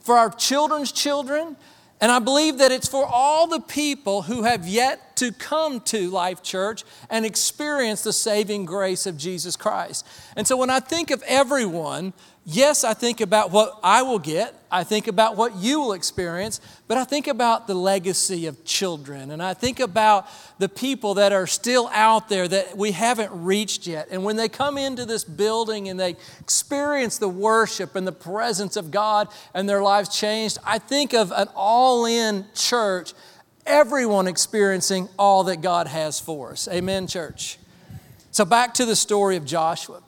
for 0.00 0.16
our 0.16 0.30
children's 0.30 0.90
children. 0.90 1.56
And 2.00 2.10
I 2.10 2.18
believe 2.18 2.58
that 2.58 2.72
it's 2.72 2.88
for 2.88 3.04
all 3.04 3.46
the 3.46 3.60
people 3.60 4.22
who 4.22 4.42
have 4.44 4.66
yet 4.66 5.16
to 5.16 5.30
come 5.32 5.80
to 5.82 6.08
Life 6.08 6.42
Church 6.42 6.82
and 7.10 7.26
experience 7.26 8.02
the 8.02 8.12
saving 8.12 8.64
grace 8.64 9.04
of 9.04 9.18
Jesus 9.18 9.54
Christ. 9.54 10.06
And 10.34 10.48
so 10.48 10.56
when 10.56 10.70
I 10.70 10.80
think 10.80 11.10
of 11.10 11.22
everyone, 11.26 12.14
yes, 12.44 12.84
I 12.84 12.94
think 12.94 13.20
about 13.20 13.50
what 13.50 13.78
I 13.82 14.02
will 14.02 14.18
get, 14.18 14.54
I 14.70 14.84
think 14.84 15.08
about 15.08 15.36
what 15.36 15.56
you 15.56 15.80
will 15.80 15.92
experience, 15.92 16.60
but 16.86 16.96
I 16.96 17.04
think 17.04 17.26
about 17.26 17.66
the 17.66 17.74
legacy 17.74 18.46
of 18.46 18.64
children, 18.64 19.30
and 19.30 19.42
I 19.42 19.54
think 19.54 19.80
about 19.80 20.26
the 20.58 20.68
people 20.68 21.14
that 21.14 21.32
are 21.32 21.46
still 21.46 21.88
out 21.92 22.28
there 22.28 22.46
that 22.46 22.76
we 22.76 22.92
haven't 22.92 23.32
reached 23.32 23.86
yet. 23.86 24.08
And 24.10 24.24
when 24.24 24.36
they 24.36 24.48
come 24.48 24.78
into 24.78 25.04
this 25.04 25.24
building 25.24 25.88
and 25.88 25.98
they 25.98 26.16
experience 26.40 27.18
the 27.18 27.28
worship 27.28 27.96
and 27.96 28.06
the 28.06 28.12
presence 28.12 28.76
of 28.76 28.90
God 28.90 29.28
and 29.54 29.68
their 29.68 29.82
lives 29.82 30.16
changed, 30.16 30.58
I 30.64 30.78
think 30.78 31.12
of 31.12 31.32
an 31.32 31.48
all 31.54 32.06
in 32.06 32.46
church, 32.54 33.12
everyone 33.66 34.26
experiencing 34.26 35.08
all 35.18 35.44
that 35.44 35.62
God 35.62 35.86
has 35.86 36.20
for 36.20 36.52
us. 36.52 36.68
Amen, 36.68 37.06
church. 37.06 37.58
So, 38.32 38.44
back 38.44 38.74
to 38.74 38.84
the 38.84 38.94
story 38.94 39.36
of 39.36 39.44
Joshua. 39.44 40.02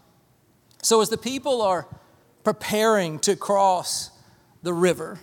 So, 0.82 1.00
as 1.00 1.08
the 1.08 1.18
people 1.18 1.60
are 1.62 1.86
preparing 2.44 3.18
to 3.20 3.37
cross 3.37 4.11
the 4.62 4.72
river. 4.72 5.18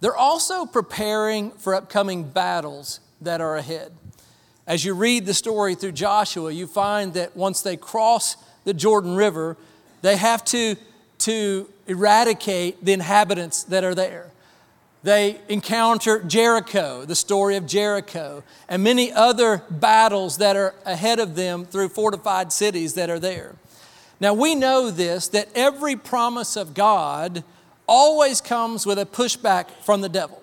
They're 0.00 0.16
also 0.16 0.66
preparing 0.66 1.50
for 1.52 1.74
upcoming 1.74 2.24
battles 2.24 3.00
that 3.20 3.40
are 3.40 3.56
ahead. 3.56 3.92
As 4.66 4.84
you 4.84 4.94
read 4.94 5.26
the 5.26 5.34
story 5.34 5.74
through 5.74 5.92
Joshua, 5.92 6.50
you 6.50 6.66
find 6.66 7.14
that 7.14 7.36
once 7.36 7.60
they 7.60 7.76
cross 7.76 8.36
the 8.64 8.74
Jordan 8.74 9.14
River, 9.14 9.56
they 10.02 10.16
have 10.16 10.44
to, 10.46 10.76
to 11.18 11.68
eradicate 11.86 12.84
the 12.84 12.92
inhabitants 12.92 13.62
that 13.64 13.84
are 13.84 13.94
there. 13.94 14.30
They 15.02 15.38
encounter 15.50 16.22
Jericho, 16.22 17.04
the 17.04 17.14
story 17.14 17.56
of 17.56 17.66
Jericho, 17.66 18.42
and 18.70 18.82
many 18.82 19.12
other 19.12 19.62
battles 19.68 20.38
that 20.38 20.56
are 20.56 20.74
ahead 20.86 21.18
of 21.18 21.36
them 21.36 21.66
through 21.66 21.90
fortified 21.90 22.52
cities 22.52 22.94
that 22.94 23.10
are 23.10 23.18
there. 23.18 23.54
Now, 24.24 24.32
we 24.32 24.54
know 24.54 24.90
this 24.90 25.28
that 25.28 25.50
every 25.54 25.96
promise 25.96 26.56
of 26.56 26.72
God 26.72 27.44
always 27.86 28.40
comes 28.40 28.86
with 28.86 28.98
a 28.98 29.04
pushback 29.04 29.70
from 29.82 30.00
the 30.00 30.08
devil. 30.08 30.40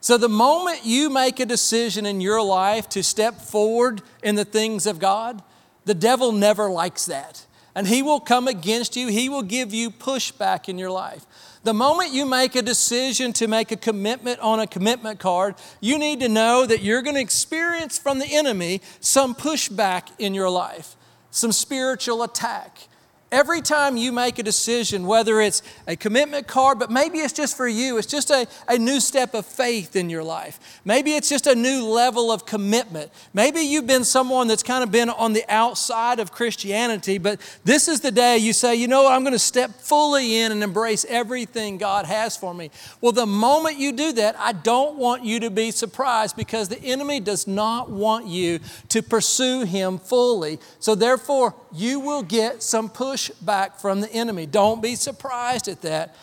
So, 0.00 0.16
the 0.16 0.28
moment 0.28 0.84
you 0.84 1.10
make 1.10 1.40
a 1.40 1.44
decision 1.44 2.06
in 2.06 2.20
your 2.20 2.40
life 2.40 2.88
to 2.90 3.02
step 3.02 3.40
forward 3.40 4.00
in 4.22 4.36
the 4.36 4.44
things 4.44 4.86
of 4.86 5.00
God, 5.00 5.42
the 5.86 5.94
devil 5.94 6.30
never 6.30 6.70
likes 6.70 7.06
that. 7.06 7.44
And 7.74 7.88
he 7.88 8.00
will 8.00 8.20
come 8.20 8.46
against 8.46 8.94
you, 8.94 9.08
he 9.08 9.28
will 9.28 9.42
give 9.42 9.74
you 9.74 9.90
pushback 9.90 10.68
in 10.68 10.78
your 10.78 10.92
life. 10.92 11.26
The 11.64 11.74
moment 11.74 12.12
you 12.12 12.24
make 12.26 12.54
a 12.54 12.62
decision 12.62 13.32
to 13.32 13.48
make 13.48 13.72
a 13.72 13.76
commitment 13.76 14.38
on 14.38 14.60
a 14.60 14.68
commitment 14.68 15.18
card, 15.18 15.56
you 15.80 15.98
need 15.98 16.20
to 16.20 16.28
know 16.28 16.64
that 16.64 16.80
you're 16.80 17.02
going 17.02 17.16
to 17.16 17.20
experience 17.20 17.98
from 17.98 18.20
the 18.20 18.36
enemy 18.36 18.82
some 19.00 19.34
pushback 19.34 20.10
in 20.20 20.32
your 20.32 20.48
life, 20.48 20.94
some 21.32 21.50
spiritual 21.50 22.22
attack. 22.22 22.86
Every 23.32 23.60
time 23.60 23.96
you 23.96 24.10
make 24.10 24.40
a 24.40 24.42
decision, 24.42 25.06
whether 25.06 25.40
it's 25.40 25.62
a 25.86 25.94
commitment 25.94 26.48
card, 26.48 26.80
but 26.80 26.90
maybe 26.90 27.18
it's 27.18 27.32
just 27.32 27.56
for 27.56 27.68
you, 27.68 27.96
it's 27.96 28.08
just 28.08 28.28
a, 28.30 28.48
a 28.66 28.76
new 28.76 28.98
step 28.98 29.34
of 29.34 29.46
faith 29.46 29.94
in 29.94 30.10
your 30.10 30.24
life. 30.24 30.80
Maybe 30.84 31.12
it's 31.12 31.28
just 31.28 31.46
a 31.46 31.54
new 31.54 31.84
level 31.84 32.32
of 32.32 32.44
commitment. 32.44 33.12
Maybe 33.32 33.60
you've 33.60 33.86
been 33.86 34.02
someone 34.02 34.48
that's 34.48 34.64
kind 34.64 34.82
of 34.82 34.90
been 34.90 35.10
on 35.10 35.32
the 35.32 35.44
outside 35.48 36.18
of 36.18 36.32
Christianity, 36.32 37.18
but 37.18 37.40
this 37.62 37.86
is 37.86 38.00
the 38.00 38.10
day 38.10 38.36
you 38.36 38.52
say, 38.52 38.74
you 38.74 38.88
know 38.88 39.04
what, 39.04 39.12
I'm 39.12 39.22
going 39.22 39.32
to 39.32 39.38
step 39.38 39.70
fully 39.76 40.38
in 40.38 40.50
and 40.50 40.64
embrace 40.64 41.06
everything 41.08 41.78
God 41.78 42.06
has 42.06 42.36
for 42.36 42.52
me. 42.52 42.72
Well, 43.00 43.12
the 43.12 43.26
moment 43.26 43.78
you 43.78 43.92
do 43.92 44.12
that, 44.14 44.34
I 44.40 44.52
don't 44.52 44.96
want 44.96 45.24
you 45.24 45.38
to 45.40 45.50
be 45.50 45.70
surprised 45.70 46.34
because 46.34 46.68
the 46.68 46.82
enemy 46.82 47.20
does 47.20 47.46
not 47.46 47.90
want 47.90 48.26
you 48.26 48.58
to 48.88 49.02
pursue 49.02 49.64
him 49.64 49.98
fully. 49.98 50.58
So, 50.80 50.96
therefore, 50.96 51.54
you 51.72 52.00
will 52.00 52.24
get 52.24 52.64
some 52.64 52.88
push 52.88 53.19
pushback 53.20 53.80
from 53.80 54.00
the 54.00 54.12
enemy. 54.12 54.46
Don't 54.46 54.82
be 54.82 54.94
surprised 54.94 55.68
at 55.68 55.82
that 55.82 56.14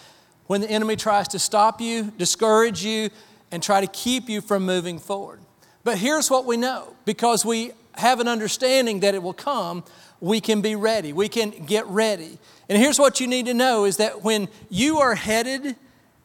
when 0.48 0.62
the 0.62 0.70
enemy 0.70 0.96
tries 0.96 1.28
to 1.30 1.40
stop 1.40 1.82
you, 1.82 2.12
discourage 2.18 2.84
you, 2.84 3.10
and 3.52 3.62
try 3.62 3.82
to 3.82 3.88
keep 3.88 4.30
you 4.30 4.42
from 4.42 4.66
moving 4.66 5.00
forward. 5.00 5.40
But 5.84 5.98
here's 5.98 6.30
what 6.30 6.46
we 6.46 6.58
know 6.58 6.96
because 7.06 7.46
we 7.46 7.72
have 7.96 8.20
an 8.20 8.28
understanding 8.28 9.00
that 9.02 9.16
it 9.16 9.24
will 9.24 9.34
come, 9.34 9.84
we 10.20 10.42
can 10.42 10.62
be 10.62 10.76
ready. 10.76 11.14
We 11.14 11.30
can 11.30 11.52
get 11.66 11.86
ready. 11.88 12.38
And 12.70 12.78
here's 12.78 13.00
what 13.00 13.20
you 13.20 13.28
need 13.28 13.46
to 13.46 13.54
know 13.54 13.86
is 13.86 13.98
that 13.98 14.24
when 14.24 14.50
you 14.70 15.00
are 15.00 15.16
headed 15.16 15.76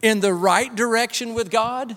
in 0.02 0.20
the 0.20 0.34
right 0.34 0.74
direction 0.74 1.34
with 1.34 1.50
God, 1.50 1.96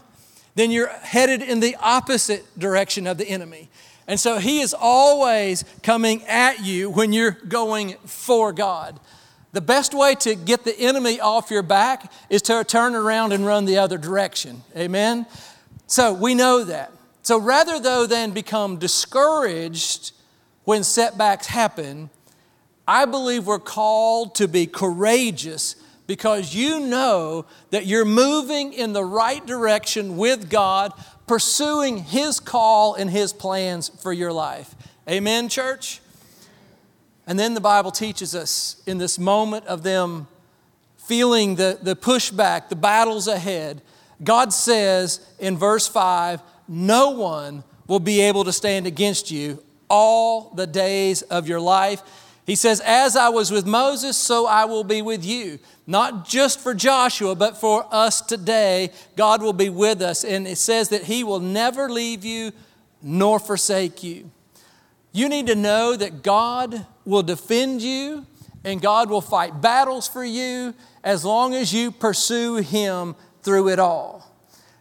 then 0.56 0.72
you're 0.72 0.88
headed 0.88 1.42
in 1.42 1.60
the 1.60 1.76
opposite 1.80 2.46
direction 2.58 3.08
of 3.08 3.18
the 3.18 3.28
enemy. 3.28 3.70
And 4.08 4.20
so 4.20 4.38
he 4.38 4.60
is 4.60 4.76
always 4.78 5.66
coming 5.82 6.24
at 6.26 6.64
you 6.64 6.90
when 6.90 7.12
you're 7.12 7.32
going 7.32 7.96
for 8.06 8.54
God. 8.54 9.00
The 9.52 9.62
best 9.62 9.94
way 9.94 10.16
to 10.16 10.36
get 10.36 10.64
the 10.64 10.78
enemy 10.78 11.20
off 11.20 11.50
your 11.50 11.64
back 11.64 12.12
is 12.30 12.42
to 12.44 12.64
turn 12.64 12.94
around 12.94 13.32
and 13.32 13.46
run 13.46 13.66
the 13.66 13.78
other 13.78 13.98
direction. 13.98 14.64
Amen? 14.76 15.26
So 15.88 16.14
we 16.14 16.36
know 16.36 16.64
that. 16.66 16.92
So 17.24 17.40
rather 17.40 17.80
though 17.80 18.06
than 18.06 18.32
become 18.32 18.78
discouraged 18.78 20.12
when 20.66 20.84
setbacks 20.84 21.48
happen, 21.48 22.10
I 22.88 23.06
believe 23.06 23.48
we're 23.48 23.60
called 23.60 24.36
to 24.36 24.48
be 24.48 24.68
courageous 24.68 25.76
because 26.08 26.54
you 26.54 26.80
know 26.80 27.46
that 27.72 27.86
you're 27.86 28.06
moving 28.06 28.74
in 28.74 28.94
the 28.94 29.04
right 29.04 29.44
direction 29.46 30.18
with 30.18 30.50
God 30.50 30.94
pursuing 31.28 31.98
His 31.98 32.40
call 32.40 32.96
and 32.96 33.10
His 33.10 33.34
plans 33.34 33.90
for 33.90 34.14
your 34.14 34.32
life. 34.32 34.76
Amen, 35.10 35.50
church? 35.50 36.02
And 37.28 37.40
then 37.40 37.54
the 37.54 37.62
Bible 37.62 37.92
teaches 37.92 38.36
us 38.36 38.82
in 38.86 38.98
this 38.98 39.18
moment 39.18 39.66
of 39.66 39.84
them 39.84 40.28
feeling 40.98 41.56
the, 41.56 41.78
the 41.82 41.96
pushback, 41.96 42.70
the 42.70 42.76
battles 42.76 43.28
ahead, 43.28 43.82
God 44.24 44.54
says 44.54 45.20
in 45.40 45.58
verse 45.58 45.88
5 45.88 46.42
no 46.68 47.12
one 47.12 47.64
will 47.88 48.00
be 48.00 48.22
able 48.22 48.44
to 48.46 48.52
stand 48.52 48.88
against 48.88 49.30
you 49.30 49.64
all 49.90 50.52
the 50.56 50.66
days 50.66 51.22
of 51.24 51.48
your 51.48 51.60
life. 51.60 52.02
He 52.46 52.56
says, 52.56 52.82
As 52.86 53.16
I 53.16 53.30
was 53.30 53.52
with 53.52 53.66
Moses, 53.66 54.16
so 54.16 54.46
I 54.46 54.66
will 54.66 54.84
be 54.84 55.02
with 55.02 55.26
you. 55.26 55.60
Not 55.88 56.28
just 56.28 56.60
for 56.60 56.74
Joshua, 56.74 57.36
but 57.36 57.58
for 57.58 57.88
us 57.92 58.22
today, 58.22 58.92
God 59.16 59.42
will 59.42 59.54
be 59.54 59.70
with 59.70 60.02
us. 60.02 60.24
And 60.24 60.48
it 60.48 60.58
says 60.58 60.90
that 60.90 61.04
He 61.04 61.24
will 61.24 61.40
never 61.40 61.90
leave 61.90 62.24
you 62.24 62.52
nor 63.02 63.40
forsake 63.40 64.04
you. 64.04 64.30
You 65.12 65.30
need 65.30 65.48
to 65.48 65.56
know 65.56 65.96
that 65.96 66.24
God 66.24 66.86
will 67.06 67.24
defend 67.24 67.82
you 67.82 68.26
and 68.64 68.82
God 68.82 69.10
will 69.10 69.22
fight 69.22 69.62
battles 69.62 70.08
for 70.08 70.26
you 70.26 70.74
as 71.04 71.24
long 71.24 71.54
as 71.54 71.74
you 71.74 71.92
pursue 71.92 72.58
Him 72.58 73.16
through 73.42 73.70
it 73.70 73.80
all. 73.80 74.24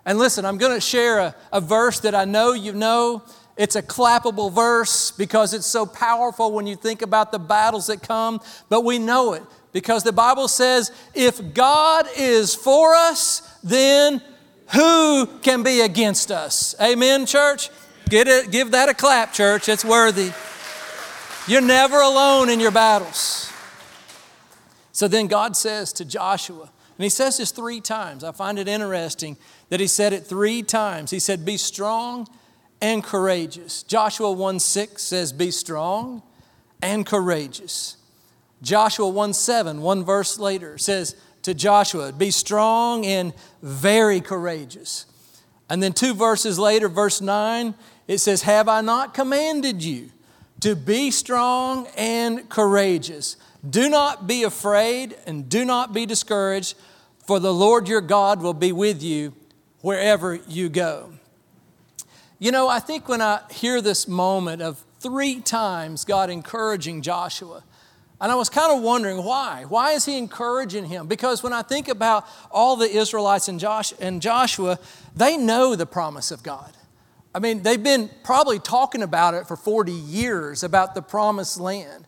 And 0.07 0.19
listen, 0.19 0.45
I'm 0.45 0.59
going 0.59 0.75
to 0.75 0.81
share 0.81 1.19
a, 1.19 1.35
a 1.53 1.61
verse 1.61 2.01
that 2.01 2.15
I 2.15 2.25
know 2.25 2.53
you 2.53 2.73
know 2.73 3.23
It's 3.57 3.77
a 3.77 3.83
clappable 3.83 4.53
verse 4.53 5.13
because 5.13 5.55
it's 5.55 5.67
so 5.67 5.87
powerful 5.87 6.53
when 6.53 6.67
you 6.67 6.75
think 6.75 7.03
about 7.03 7.31
the 7.31 7.39
battles 7.39 7.87
that 7.87 8.03
come, 8.03 8.41
but 8.69 8.85
we 8.85 8.99
know 8.99 9.35
it 9.35 9.43
because 9.73 10.03
the 10.03 10.13
Bible 10.13 10.49
says 10.49 10.91
if 11.15 11.55
God 11.55 12.07
is 12.17 12.55
for 12.55 12.95
us, 12.95 13.59
then 13.63 14.21
who 14.73 15.27
can 15.43 15.63
be 15.63 15.83
against 15.83 16.33
us? 16.33 16.75
Amen, 16.81 17.27
church? 17.27 17.71
Get 18.09 18.27
it, 18.27 18.51
give 18.51 18.73
that 18.73 18.89
a 18.89 18.95
clap, 18.95 19.33
church. 19.33 19.69
It's 19.69 19.85
worthy. 19.85 20.33
You're 21.47 21.61
never 21.61 22.01
alone 22.01 22.49
in 22.49 22.59
your 22.59 22.71
battles. 22.71 23.53
So 24.93 25.09
then 25.09 25.27
God 25.27 25.57
says 25.57 25.93
to 25.95 26.05
Joshua, 26.05 26.71
and 26.97 27.03
he 27.03 27.09
says 27.09 27.39
this 27.39 27.51
three 27.51 27.81
times. 27.81 28.25
I 28.25 28.33
find 28.33 28.59
it 28.59 28.69
interesting 28.69 29.37
that 29.69 29.81
he 29.81 29.87
said 29.87 30.13
it 30.13 30.27
three 30.27 30.63
times. 30.63 31.11
He 31.11 31.19
said, 31.19 31.45
Be 31.45 31.57
strong 31.57 32.29
and 32.81 33.03
courageous. 33.03 33.83
Joshua 33.83 34.33
1 34.33 34.59
6 34.61 35.03
says, 35.03 35.33
Be 35.33 35.51
strong 35.51 36.23
and 36.83 37.07
courageous. 37.07 37.97
Joshua 38.63 39.09
1 39.09 39.33
7, 39.35 39.81
one 39.81 40.05
verse 40.05 40.39
later, 40.39 40.79
says 40.79 41.17
to 41.43 41.55
Joshua, 41.55 42.13
Be 42.13 42.31
strong 42.31 43.05
and 43.05 43.33
very 43.63 44.21
courageous. 44.21 45.07
And 45.69 45.83
then 45.83 45.93
two 45.93 46.15
verses 46.15 46.59
later, 46.59 46.89
verse 46.89 47.21
9, 47.21 47.75
it 48.07 48.19
says, 48.19 48.43
Have 48.43 48.69
I 48.69 48.81
not 48.81 49.15
commanded 49.15 49.83
you 49.83 50.11
to 50.61 50.75
be 50.75 51.11
strong 51.11 51.87
and 51.97 52.49
courageous? 52.49 53.37
Do 53.69 53.89
not 53.89 54.27
be 54.27 54.43
afraid 54.43 55.17
and 55.27 55.49
do 55.49 55.65
not 55.65 55.95
be 55.95 56.07
discouraged, 56.07 56.77
for 57.27 57.41
the 57.41 57.55
Lord 57.55 57.89
your 57.89 58.03
God 58.03 58.43
will 58.43 58.55
be 58.55 58.73
with 58.73 59.03
you 59.03 59.35
wherever 59.81 60.35
you 60.49 60.69
go. 60.69 61.13
You 62.39 62.51
know, 62.51 62.69
I 62.69 62.81
think 62.81 63.09
when 63.09 63.23
I 63.23 63.41
hear 63.51 63.81
this 63.81 64.09
moment 64.09 64.61
of 64.61 64.85
three 64.99 65.41
times 65.41 66.05
God 66.05 66.31
encouraging 66.31 67.03
Joshua, 67.03 67.63
and 68.21 68.33
I 68.33 68.35
was 68.35 68.49
kind 68.49 68.77
of 68.77 68.83
wondering 68.83 69.23
why. 69.23 69.65
Why 69.69 69.93
is 69.93 70.05
he 70.05 70.19
encouraging 70.19 70.87
him? 70.87 71.07
Because 71.07 71.43
when 71.43 71.53
I 71.53 71.63
think 71.63 71.89
about 71.89 72.27
all 72.51 72.77
the 72.77 72.89
Israelites 72.89 73.49
and, 73.49 73.61
Josh, 73.61 73.93
and 74.01 74.23
Joshua, 74.23 74.79
they 75.15 75.37
know 75.37 75.77
the 75.77 75.87
promise 75.87 76.31
of 76.31 76.43
God. 76.43 76.73
I 77.35 77.41
mean, 77.41 77.63
they've 77.63 77.83
been 77.83 78.09
probably 78.23 78.59
talking 78.59 79.03
about 79.03 79.35
it 79.35 79.47
for 79.47 79.57
40 79.57 79.93
years 79.93 80.63
about 80.63 80.95
the 80.95 81.03
promised 81.03 81.59
land. 81.59 82.07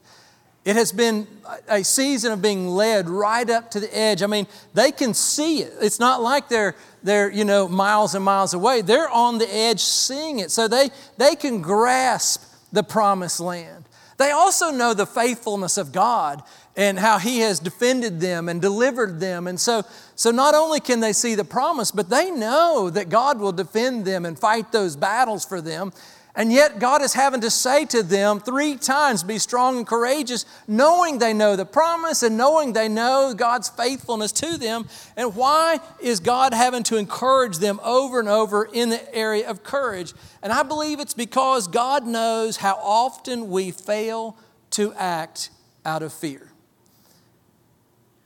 It 0.64 0.74
has 0.74 0.90
been 0.90 1.28
a 1.68 1.84
season 1.84 2.32
of 2.32 2.42
being 2.42 2.66
led 2.66 3.08
right 3.08 3.48
up 3.48 3.70
to 3.72 3.80
the 3.80 3.96
edge. 3.96 4.22
I 4.22 4.26
mean, 4.26 4.46
they 4.74 4.90
can 4.90 5.14
see 5.14 5.62
it. 5.62 5.72
It's 5.80 6.00
not 6.00 6.22
like 6.22 6.48
they're, 6.48 6.74
they're 7.06 7.30
you 7.30 7.44
know, 7.44 7.68
miles 7.68 8.16
and 8.16 8.24
miles 8.24 8.52
away. 8.52 8.82
They're 8.82 9.08
on 9.08 9.38
the 9.38 9.48
edge 9.52 9.80
seeing 9.80 10.40
it. 10.40 10.50
So 10.50 10.66
they, 10.66 10.90
they 11.16 11.36
can 11.36 11.62
grasp 11.62 12.42
the 12.72 12.82
promised 12.82 13.38
land. 13.38 13.84
They 14.18 14.32
also 14.32 14.70
know 14.70 14.92
the 14.92 15.06
faithfulness 15.06 15.76
of 15.76 15.92
God 15.92 16.42
and 16.74 16.98
how 16.98 17.18
He 17.18 17.38
has 17.40 17.60
defended 17.60 18.20
them 18.20 18.48
and 18.48 18.60
delivered 18.60 19.20
them. 19.20 19.46
And 19.46 19.60
so, 19.60 19.84
so 20.16 20.32
not 20.32 20.54
only 20.54 20.80
can 20.80 20.98
they 20.98 21.12
see 21.12 21.36
the 21.36 21.44
promise, 21.44 21.92
but 21.92 22.10
they 22.10 22.30
know 22.30 22.90
that 22.90 23.08
God 23.08 23.38
will 23.38 23.52
defend 23.52 24.04
them 24.04 24.26
and 24.26 24.36
fight 24.36 24.72
those 24.72 24.96
battles 24.96 25.44
for 25.44 25.60
them. 25.60 25.92
And 26.38 26.52
yet, 26.52 26.78
God 26.78 27.00
is 27.00 27.14
having 27.14 27.40
to 27.40 27.50
say 27.50 27.86
to 27.86 28.02
them 28.02 28.40
three 28.40 28.76
times 28.76 29.22
be 29.22 29.38
strong 29.38 29.78
and 29.78 29.86
courageous, 29.86 30.44
knowing 30.68 31.18
they 31.18 31.32
know 31.32 31.56
the 31.56 31.64
promise 31.64 32.22
and 32.22 32.36
knowing 32.36 32.74
they 32.74 32.90
know 32.90 33.32
God's 33.34 33.70
faithfulness 33.70 34.32
to 34.32 34.58
them. 34.58 34.86
And 35.16 35.34
why 35.34 35.80
is 35.98 36.20
God 36.20 36.52
having 36.52 36.82
to 36.84 36.98
encourage 36.98 37.56
them 37.56 37.80
over 37.82 38.20
and 38.20 38.28
over 38.28 38.66
in 38.70 38.90
the 38.90 39.14
area 39.14 39.48
of 39.48 39.62
courage? 39.62 40.12
And 40.42 40.52
I 40.52 40.62
believe 40.62 41.00
it's 41.00 41.14
because 41.14 41.68
God 41.68 42.06
knows 42.06 42.58
how 42.58 42.74
often 42.82 43.48
we 43.48 43.70
fail 43.70 44.36
to 44.72 44.92
act 44.92 45.48
out 45.86 46.02
of 46.02 46.12
fear. 46.12 46.52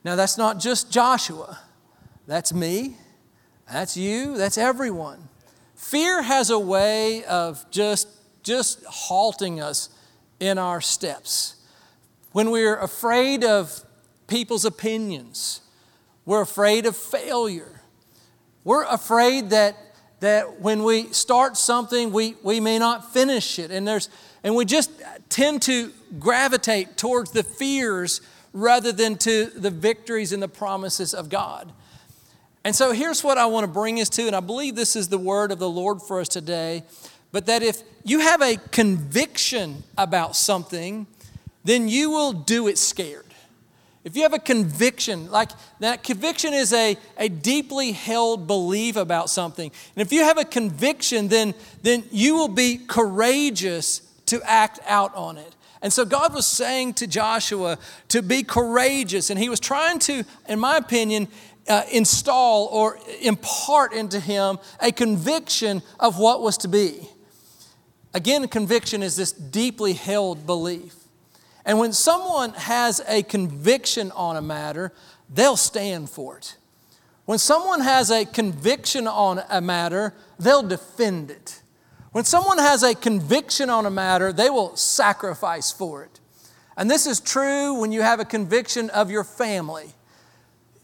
Now, 0.03 0.17
that's 0.17 0.37
not 0.37 0.59
just 0.59 0.91
Joshua, 0.91 1.61
that's 2.27 2.53
me, 2.53 2.97
that's 3.71 3.97
you, 3.97 4.37
that's 4.37 4.59
everyone. 4.59 5.29
Fear 5.81 6.23
has 6.23 6.51
a 6.51 6.59
way 6.59 7.25
of 7.25 7.69
just, 7.71 8.07
just 8.43 8.85
halting 8.85 9.63
us 9.63 9.89
in 10.39 10.59
our 10.59 10.81
steps. 10.83 11.57
When 12.33 12.51
we're 12.51 12.77
afraid 12.77 13.43
of 13.43 13.83
people's 14.29 14.67
opinions, 14.67 15.63
we're 16.27 16.43
afraid 16.43 16.85
of 16.85 16.97
failure. 16.97 17.81
We're 18.63 18.85
afraid 18.85 19.51
that, 19.51 19.75
that 20.21 20.61
when 20.61 20.85
we 20.85 21.13
start 21.15 21.57
something, 21.57 22.13
we, 22.13 22.37
we 22.43 22.61
may 22.61 22.79
not 22.79 23.13
finish 23.13 23.59
it. 23.59 23.71
And, 23.71 23.89
there's, 23.89 24.11
and 24.45 24.55
we 24.55 24.67
just 24.67 24.91
tend 25.31 25.63
to 25.63 25.93
gravitate 26.21 26.99
towards 26.99 27.31
the 27.31 27.43
fears 27.43 28.21
rather 28.53 28.93
than 28.93 29.17
to 29.17 29.47
the 29.47 29.71
victories 29.71 30.33
and 30.33 30.43
the 30.43 30.49
promises 30.49 31.15
of 31.15 31.31
God. 31.31 31.73
And 32.65 32.77
so 32.77 32.93
here's 32.93 33.25
what 33.25 33.39
I 33.39 33.47
want 33.47 33.65
to 33.65 33.73
bring 33.73 34.01
us 34.01 34.09
to, 34.11 34.27
and 34.27 34.37
I 34.37 34.41
believe 34.41 34.77
this 34.77 34.97
is 34.97 35.09
the 35.09 35.19
word 35.19 35.51
of 35.51 35.59
the 35.59 35.69
Lord 35.69 36.03
for 36.03 36.21
us 36.21 36.29
today. 36.29 36.83
But 37.33 37.47
that 37.47 37.63
if 37.63 37.83
you 38.05 38.21
have 38.21 38.43
a 38.43 38.57
conviction 38.57 39.85
about 39.97 40.37
something, 40.37 41.07
then 41.65 41.89
you 41.89 42.11
will 42.11 42.33
do 42.33 42.67
it 42.69 42.77
scared. 42.77 43.25
If 44.03 44.17
you 44.17 44.23
have 44.23 44.33
a 44.33 44.39
conviction, 44.39 45.31
like 45.31 45.51
that 45.81 46.03
conviction 46.03 46.55
is 46.55 46.73
a, 46.73 46.97
a 47.19 47.29
deeply 47.29 47.93
held 47.93 48.47
belief 48.47 48.97
about 48.97 49.29
something. 49.29 49.71
And 49.95 50.03
if 50.03 50.13
you 50.13 50.25
have 50.25 50.39
a 50.39 50.45
conviction, 50.45 51.29
then, 51.29 51.55
then 51.83 52.05
you 52.11 52.35
will 52.35 52.49
be 52.49 52.79
courageous 52.79 54.01
to 54.27 54.41
act 54.43 54.81
out 54.87 55.15
on 55.15 55.37
it. 55.37 55.55
And 55.83 55.93
so 55.93 56.05
God 56.05 56.35
was 56.35 56.47
saying 56.47 56.95
to 56.95 57.07
Joshua 57.07 57.79
to 58.09 58.23
be 58.23 58.43
courageous. 58.43 59.31
And 59.31 59.39
he 59.39 59.49
was 59.49 59.61
trying 59.61 59.99
to, 60.01 60.25
in 60.49 60.59
my 60.59 60.77
opinion, 60.77 61.29
uh, 61.69 61.83
install 61.91 62.67
or 62.67 62.99
impart 63.21 63.93
into 63.93 64.19
him 64.19 64.59
a 64.81 64.93
conviction 64.93 65.83
of 65.99 66.19
what 66.19 66.43
was 66.43 66.57
to 66.59 66.69
be. 66.69 67.09
Again, 68.13 68.47
conviction 68.49 69.03
is 69.03 69.17
this 69.17 69.33
deeply 69.33 69.93
held 69.93 70.47
belief. 70.47 70.97
And 71.65 71.79
when 71.79 71.93
someone 71.93 72.51
has 72.55 73.01
a 73.07 73.23
conviction 73.23 74.11
on 74.13 74.37
a 74.37 74.43
matter, 74.43 74.93
they'll 75.33 75.57
stand 75.57 76.11
for 76.11 76.39
it. 76.39 76.57
When 77.27 77.39
someone 77.39 77.81
has 77.81 78.11
a 78.11 78.25
conviction 78.25 79.07
on 79.07 79.43
a 79.49 79.61
matter, 79.61 80.15
they'll 80.39 80.63
defend 80.67 81.31
it. 81.31 81.63
When 82.13 82.25
someone 82.25 82.59
has 82.59 82.83
a 82.83 82.95
conviction 82.95 83.71
on 83.71 83.87
a 83.87 83.91
matter, 83.91 84.33
they 84.33 84.51
will 84.51 84.75
sacrifice 84.75 85.71
for 85.71 86.03
it. 86.03 86.19
And 86.77 86.91
this 86.91 87.07
is 87.07 87.21
true 87.21 87.75
when 87.75 87.93
you 87.93 88.03
have 88.03 88.19
a 88.19 88.25
conviction 88.25 88.91
of 88.91 89.11
your 89.11 89.23
family 89.23 89.93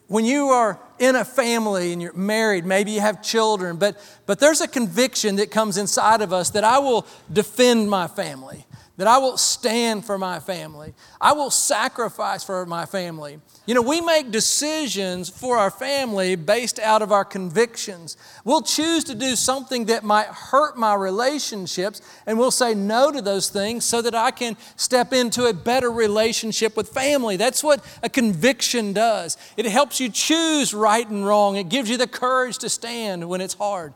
when 0.08 0.24
you 0.24 0.48
are 0.48 0.78
in 0.98 1.16
a 1.16 1.24
family 1.24 1.92
and 1.92 2.00
you're 2.00 2.12
married, 2.12 2.64
maybe 2.64 2.92
you 2.92 3.00
have 3.00 3.22
children, 3.22 3.76
but, 3.76 3.96
but 4.26 4.38
there's 4.38 4.60
a 4.60 4.68
conviction 4.68 5.36
that 5.36 5.50
comes 5.50 5.76
inside 5.76 6.20
of 6.20 6.32
us 6.32 6.50
that 6.50 6.64
I 6.64 6.78
will 6.78 7.06
defend 7.32 7.90
my 7.90 8.06
family 8.06 8.64
that 8.96 9.06
I 9.06 9.18
will 9.18 9.36
stand 9.36 10.04
for 10.04 10.16
my 10.16 10.40
family. 10.40 10.94
I 11.20 11.32
will 11.32 11.50
sacrifice 11.50 12.42
for 12.42 12.64
my 12.64 12.86
family. 12.86 13.40
You 13.66 13.74
know, 13.74 13.82
we 13.82 14.00
make 14.00 14.30
decisions 14.30 15.28
for 15.28 15.58
our 15.58 15.70
family 15.70 16.34
based 16.34 16.78
out 16.78 17.02
of 17.02 17.12
our 17.12 17.24
convictions. 17.24 18.16
We'll 18.44 18.62
choose 18.62 19.04
to 19.04 19.14
do 19.14 19.36
something 19.36 19.86
that 19.86 20.02
might 20.02 20.28
hurt 20.28 20.78
my 20.78 20.94
relationships, 20.94 22.00
and 22.26 22.38
we'll 22.38 22.50
say 22.50 22.74
no 22.74 23.12
to 23.12 23.20
those 23.20 23.50
things 23.50 23.84
so 23.84 24.00
that 24.02 24.14
I 24.14 24.30
can 24.30 24.56
step 24.76 25.12
into 25.12 25.46
a 25.46 25.52
better 25.52 25.90
relationship 25.90 26.76
with 26.76 26.88
family. 26.88 27.36
That's 27.36 27.62
what 27.62 27.84
a 28.02 28.08
conviction 28.08 28.92
does. 28.94 29.36
It 29.56 29.66
helps 29.66 30.00
you 30.00 30.08
choose 30.08 30.72
right 30.72 31.06
and 31.06 31.26
wrong, 31.26 31.56
it 31.56 31.68
gives 31.68 31.90
you 31.90 31.98
the 31.98 32.06
courage 32.06 32.58
to 32.58 32.70
stand 32.70 33.28
when 33.28 33.40
it's 33.40 33.54
hard. 33.54 33.92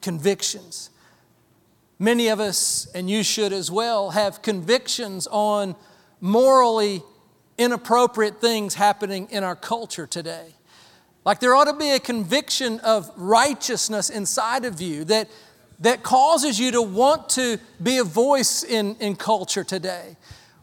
Convictions. 0.00 0.90
Many 1.98 2.28
of 2.28 2.38
us, 2.38 2.86
and 2.94 3.10
you 3.10 3.24
should 3.24 3.52
as 3.52 3.70
well, 3.70 4.10
have 4.10 4.40
convictions 4.42 5.26
on 5.30 5.74
morally 6.20 7.02
inappropriate 7.56 8.40
things 8.40 8.74
happening 8.74 9.28
in 9.30 9.42
our 9.42 9.56
culture 9.56 10.06
today. 10.06 10.54
Like 11.24 11.40
there 11.40 11.54
ought 11.54 11.64
to 11.64 11.74
be 11.74 11.90
a 11.90 12.00
conviction 12.00 12.78
of 12.80 13.10
righteousness 13.16 14.10
inside 14.10 14.64
of 14.64 14.80
you 14.80 15.04
that, 15.04 15.28
that 15.80 16.02
causes 16.02 16.58
you 16.58 16.70
to 16.70 16.82
want 16.82 17.28
to 17.30 17.58
be 17.82 17.98
a 17.98 18.04
voice 18.04 18.62
in, 18.62 18.94
in 18.96 19.16
culture 19.16 19.64
today. 19.64 20.16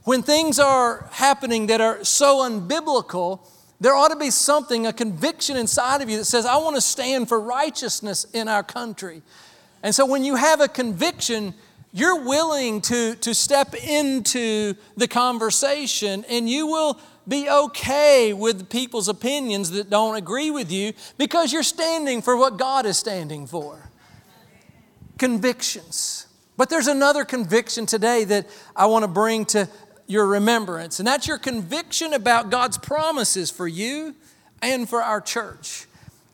When 0.06 0.24
things 0.24 0.58
are 0.58 1.10
happening 1.12 1.68
that 1.68 1.82
are 1.82 2.04
so 2.06 2.38
unbiblical, 2.50 3.42
there 3.82 3.94
ought 3.94 4.10
to 4.10 4.16
be 4.16 4.32
something, 4.32 4.88
a 4.88 4.94
conviction 4.94 5.58
inside 5.58 6.02
of 6.02 6.10
you 6.10 6.18
that 6.18 6.26
says, 6.26 6.46
I 6.46 6.56
want 6.58 6.76
to 6.76 6.82
stand 6.82 7.28
for 7.28 7.42
righteousness 7.42 8.26
in 8.34 8.48
our 8.48 8.64
country. 8.64 9.22
And 9.86 9.94
so 9.94 10.04
when 10.04 10.24
you 10.24 10.34
have 10.34 10.62
a 10.62 10.68
conviction, 10.68 11.54
you're 11.94 12.26
willing 12.26 12.82
to, 12.82 13.14
to 13.18 13.36
step 13.36 13.76
into 13.76 14.74
the 14.98 15.08
conversation 15.08 16.26
and 16.28 16.50
you 16.50 16.66
will 16.66 17.00
be 17.28 17.48
okay 17.48 18.34
with 18.34 18.68
people's 18.68 19.08
opinions 19.10 19.70
that 19.70 19.92
don't 19.92 20.16
agree 20.16 20.50
with 20.50 20.72
you 20.72 20.94
because 21.20 21.54
you're 21.54 21.62
standing 21.62 22.24
for 22.24 22.36
what 22.36 22.58
God 22.58 22.88
is 22.88 22.98
standing 22.98 23.46
for. 23.46 23.92
Convictions. 25.20 26.26
But 26.58 26.72
there's 26.72 26.88
another 26.88 27.24
conviction 27.24 27.86
today 27.86 28.24
that 28.24 28.48
I 28.76 28.88
want 28.88 29.04
to 29.04 29.08
bring 29.08 29.46
to 29.46 29.70
your 30.08 30.26
remembrance, 30.26 31.00
and 31.00 31.08
that's 31.08 31.28
your 31.28 31.38
conviction 31.38 32.14
about 32.14 32.50
God's 32.50 32.80
promises 32.80 33.52
for 33.52 33.68
you 33.68 34.16
and 34.64 34.90
for 34.90 35.04
our 35.04 35.22
church. 35.22 35.86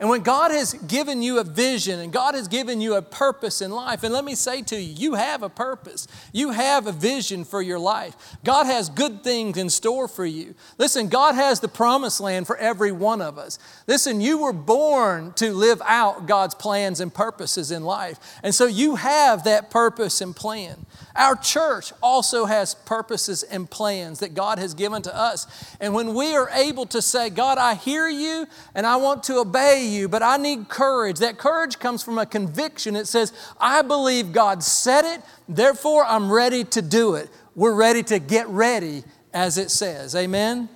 And 0.02 0.10
when 0.10 0.22
God 0.24 0.50
has 0.50 0.74
given 0.74 1.22
you 1.22 1.38
a 1.38 1.44
vision 1.44 2.00
and 2.00 2.12
God 2.12 2.34
has 2.34 2.48
given 2.48 2.82
you 2.82 2.96
a 2.96 3.04
purpose 3.04 3.62
in 3.62 3.70
life, 3.70 4.02
and 4.02 4.12
let 4.12 4.26
me 4.26 4.34
say 4.34 4.64
to 4.64 4.76
you, 4.76 4.96
you 4.96 5.14
have 5.14 5.44
a 5.44 5.50
purpose. 5.50 6.08
You 6.34 6.50
have 6.50 6.88
a 6.88 6.92
vision 6.92 7.46
for 7.46 7.62
your 7.62 7.78
life. 7.78 8.16
God 8.44 8.66
has 8.66 8.90
good 8.90 9.24
things 9.24 9.58
in 9.58 9.70
store 9.70 10.08
for 10.08 10.26
you. 10.26 10.56
Listen, 10.80 11.08
God 11.08 11.36
has 11.36 11.60
the 11.60 11.68
promised 11.68 12.20
land 12.20 12.48
for 12.48 12.58
every 12.58 12.92
one 12.92 13.22
of 13.22 13.38
us. 13.38 13.60
Listen, 13.86 14.22
you 14.22 14.40
were 14.40 14.54
born 14.54 15.34
to 15.34 15.54
live 15.54 15.84
out 15.86 16.26
God's 16.26 16.56
plans 16.56 17.00
and 17.00 17.14
purposes 17.14 17.70
in 17.70 17.84
life. 17.84 18.18
And 18.42 18.56
so 18.56 18.66
you 18.66 18.96
have 18.96 19.44
that 19.44 19.70
purpose 19.70 20.20
and 20.20 20.36
plan. 20.36 20.88
Our 21.16 21.36
church 21.36 21.94
also 22.02 22.46
has 22.46 22.74
purposes 22.74 23.44
and 23.44 23.70
plans 23.70 24.20
that 24.20 24.34
God 24.34 24.58
has 24.58 24.74
given 24.74 25.04
to 25.04 25.16
us. 25.16 25.46
And 25.80 25.94
when 25.94 26.16
we 26.16 26.36
are 26.36 26.50
able 26.50 26.88
to 26.88 27.04
say, 27.04 27.30
God, 27.30 27.60
I 27.60 27.76
hear 27.76 28.08
you 28.08 28.48
and 28.74 28.88
I 28.88 28.96
want 28.96 29.22
to 29.24 29.36
obey 29.36 29.91
you, 29.92 30.08
but 30.08 30.24
I 30.24 30.38
need 30.38 30.70
courage, 30.70 31.20
that 31.20 31.38
courage 31.38 31.80
comes 31.80 32.04
from 32.04 32.18
a 32.18 32.26
conviction. 32.26 32.96
It 32.96 33.08
says, 33.08 33.34
I 33.60 33.82
believe 33.82 34.32
God 34.32 34.64
said 34.64 35.06
it, 35.06 35.22
therefore 35.48 36.06
I'm 36.06 36.32
ready 36.32 36.64
to 36.66 36.82
do 36.82 37.16
it. 37.16 37.30
We're 37.56 37.74
ready 37.74 38.04
to 38.04 38.20
get 38.20 38.48
ready, 38.48 39.04
as 39.34 39.58
it 39.58 39.72
says. 39.72 40.16
Amen? 40.16 40.70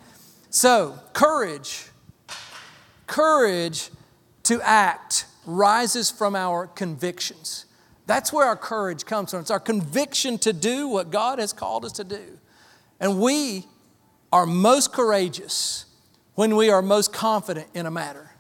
So, 0.49 0.99
courage, 1.13 1.88
courage 3.08 3.89
to 4.43 4.62
act 4.62 5.25
rises 5.45 6.12
from 6.12 6.36
our 6.36 6.67
convictions. 6.67 7.65
That's 8.08 8.32
where 8.32 8.45
our 8.45 8.56
courage 8.56 9.06
comes 9.06 9.32
from. 9.32 9.41
It's 9.41 9.51
our 9.51 9.60
conviction 9.60 10.38
to 10.39 10.54
do 10.54 10.88
what 10.88 11.10
God 11.12 11.39
has 11.39 11.54
called 11.54 11.86
us 11.86 11.93
to 11.93 12.04
do. 12.04 12.38
And 12.99 13.19
we 13.19 13.65
are 14.32 14.45
most 14.45 14.93
courageous 14.93 15.86
when 16.36 16.56
we 16.56 16.69
are 16.69 16.82
most 16.82 17.13
confident 17.13 17.67
in 17.73 17.86
a 17.86 17.91
matter. 17.91 18.32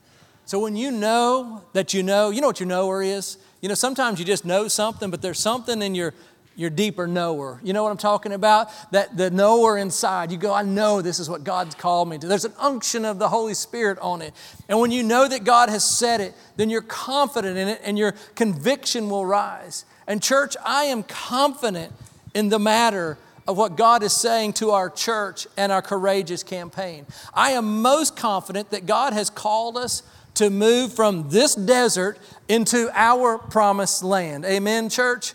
So 0.45 0.59
when 0.59 0.75
you 0.75 0.91
know 0.91 1.63
that 1.73 1.93
you 1.93 2.03
know, 2.03 2.29
you 2.29 2.41
know 2.41 2.47
what 2.47 2.59
your 2.59 2.69
knower 2.69 3.01
is? 3.01 3.37
You 3.61 3.69
know, 3.69 3.75
sometimes 3.75 4.19
you 4.19 4.25
just 4.25 4.45
know 4.45 4.67
something, 4.67 5.09
but 5.09 5.21
there's 5.21 5.39
something 5.39 5.81
in 5.81 5.95
your 5.95 6.13
your 6.55 6.69
deeper 6.69 7.05
knower. 7.05 7.59
You 7.63 7.73
know 7.73 7.83
what 7.83 7.91
I'm 7.91 7.97
talking 7.97 8.31
about? 8.31 8.69
That 8.91 9.17
the 9.17 9.29
knower 9.29 9.77
inside. 9.77 10.31
You 10.31 10.37
go, 10.37 10.53
I 10.53 10.63
know 10.63 11.01
this 11.01 11.19
is 11.19 11.29
what 11.29 11.43
God's 11.43 11.75
called 11.75 12.09
me 12.09 12.17
to. 12.17 12.27
There's 12.27 12.45
an 12.45 12.53
unction 12.59 13.05
of 13.05 13.19
the 13.19 13.29
Holy 13.29 13.53
Spirit 13.53 13.99
on 13.99 14.21
it. 14.21 14.33
And 14.69 14.79
when 14.79 14.91
you 14.91 15.03
know 15.03 15.27
that 15.27 15.43
God 15.43 15.69
has 15.69 15.83
said 15.83 16.21
it, 16.21 16.33
then 16.55 16.69
you're 16.69 16.81
confident 16.81 17.57
in 17.57 17.67
it 17.67 17.81
and 17.83 17.97
your 17.97 18.13
conviction 18.35 19.09
will 19.09 19.25
rise. 19.25 19.85
And, 20.07 20.21
church, 20.21 20.55
I 20.63 20.85
am 20.85 21.03
confident 21.03 21.91
in 22.33 22.49
the 22.49 22.59
matter 22.59 23.17
of 23.47 23.57
what 23.57 23.75
God 23.75 24.01
is 24.01 24.13
saying 24.13 24.53
to 24.53 24.71
our 24.71 24.89
church 24.89 25.47
and 25.57 25.71
our 25.71 25.81
courageous 25.81 26.41
campaign. 26.41 27.05
I 27.33 27.51
am 27.51 27.81
most 27.81 28.15
confident 28.15 28.71
that 28.71 28.85
God 28.85 29.13
has 29.13 29.29
called 29.29 29.77
us 29.77 30.03
to 30.35 30.49
move 30.49 30.93
from 30.93 31.29
this 31.29 31.55
desert 31.55 32.19
into 32.47 32.89
our 32.93 33.37
promised 33.37 34.03
land. 34.03 34.45
Amen, 34.45 34.89
church? 34.89 35.33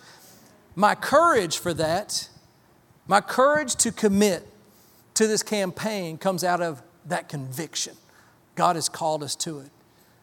My 0.75 0.95
courage 0.95 1.59
for 1.59 1.75
that, 1.75 2.29
my 3.07 3.21
courage 3.21 3.75
to 3.77 3.93
commit 3.93 4.47
to 5.15 5.27
this 5.27 5.43
campaign 5.43 6.17
comes 6.17 6.45
out 6.45 6.63
of 6.63 6.83
that 7.07 7.29
conviction. 7.29 7.95
God 8.55 8.77
has 8.77 8.89
called 8.89 9.23
us 9.23 9.35
to 9.37 9.61
it. 9.61 9.71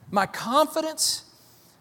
My 0.10 0.26
confidence 0.26 1.26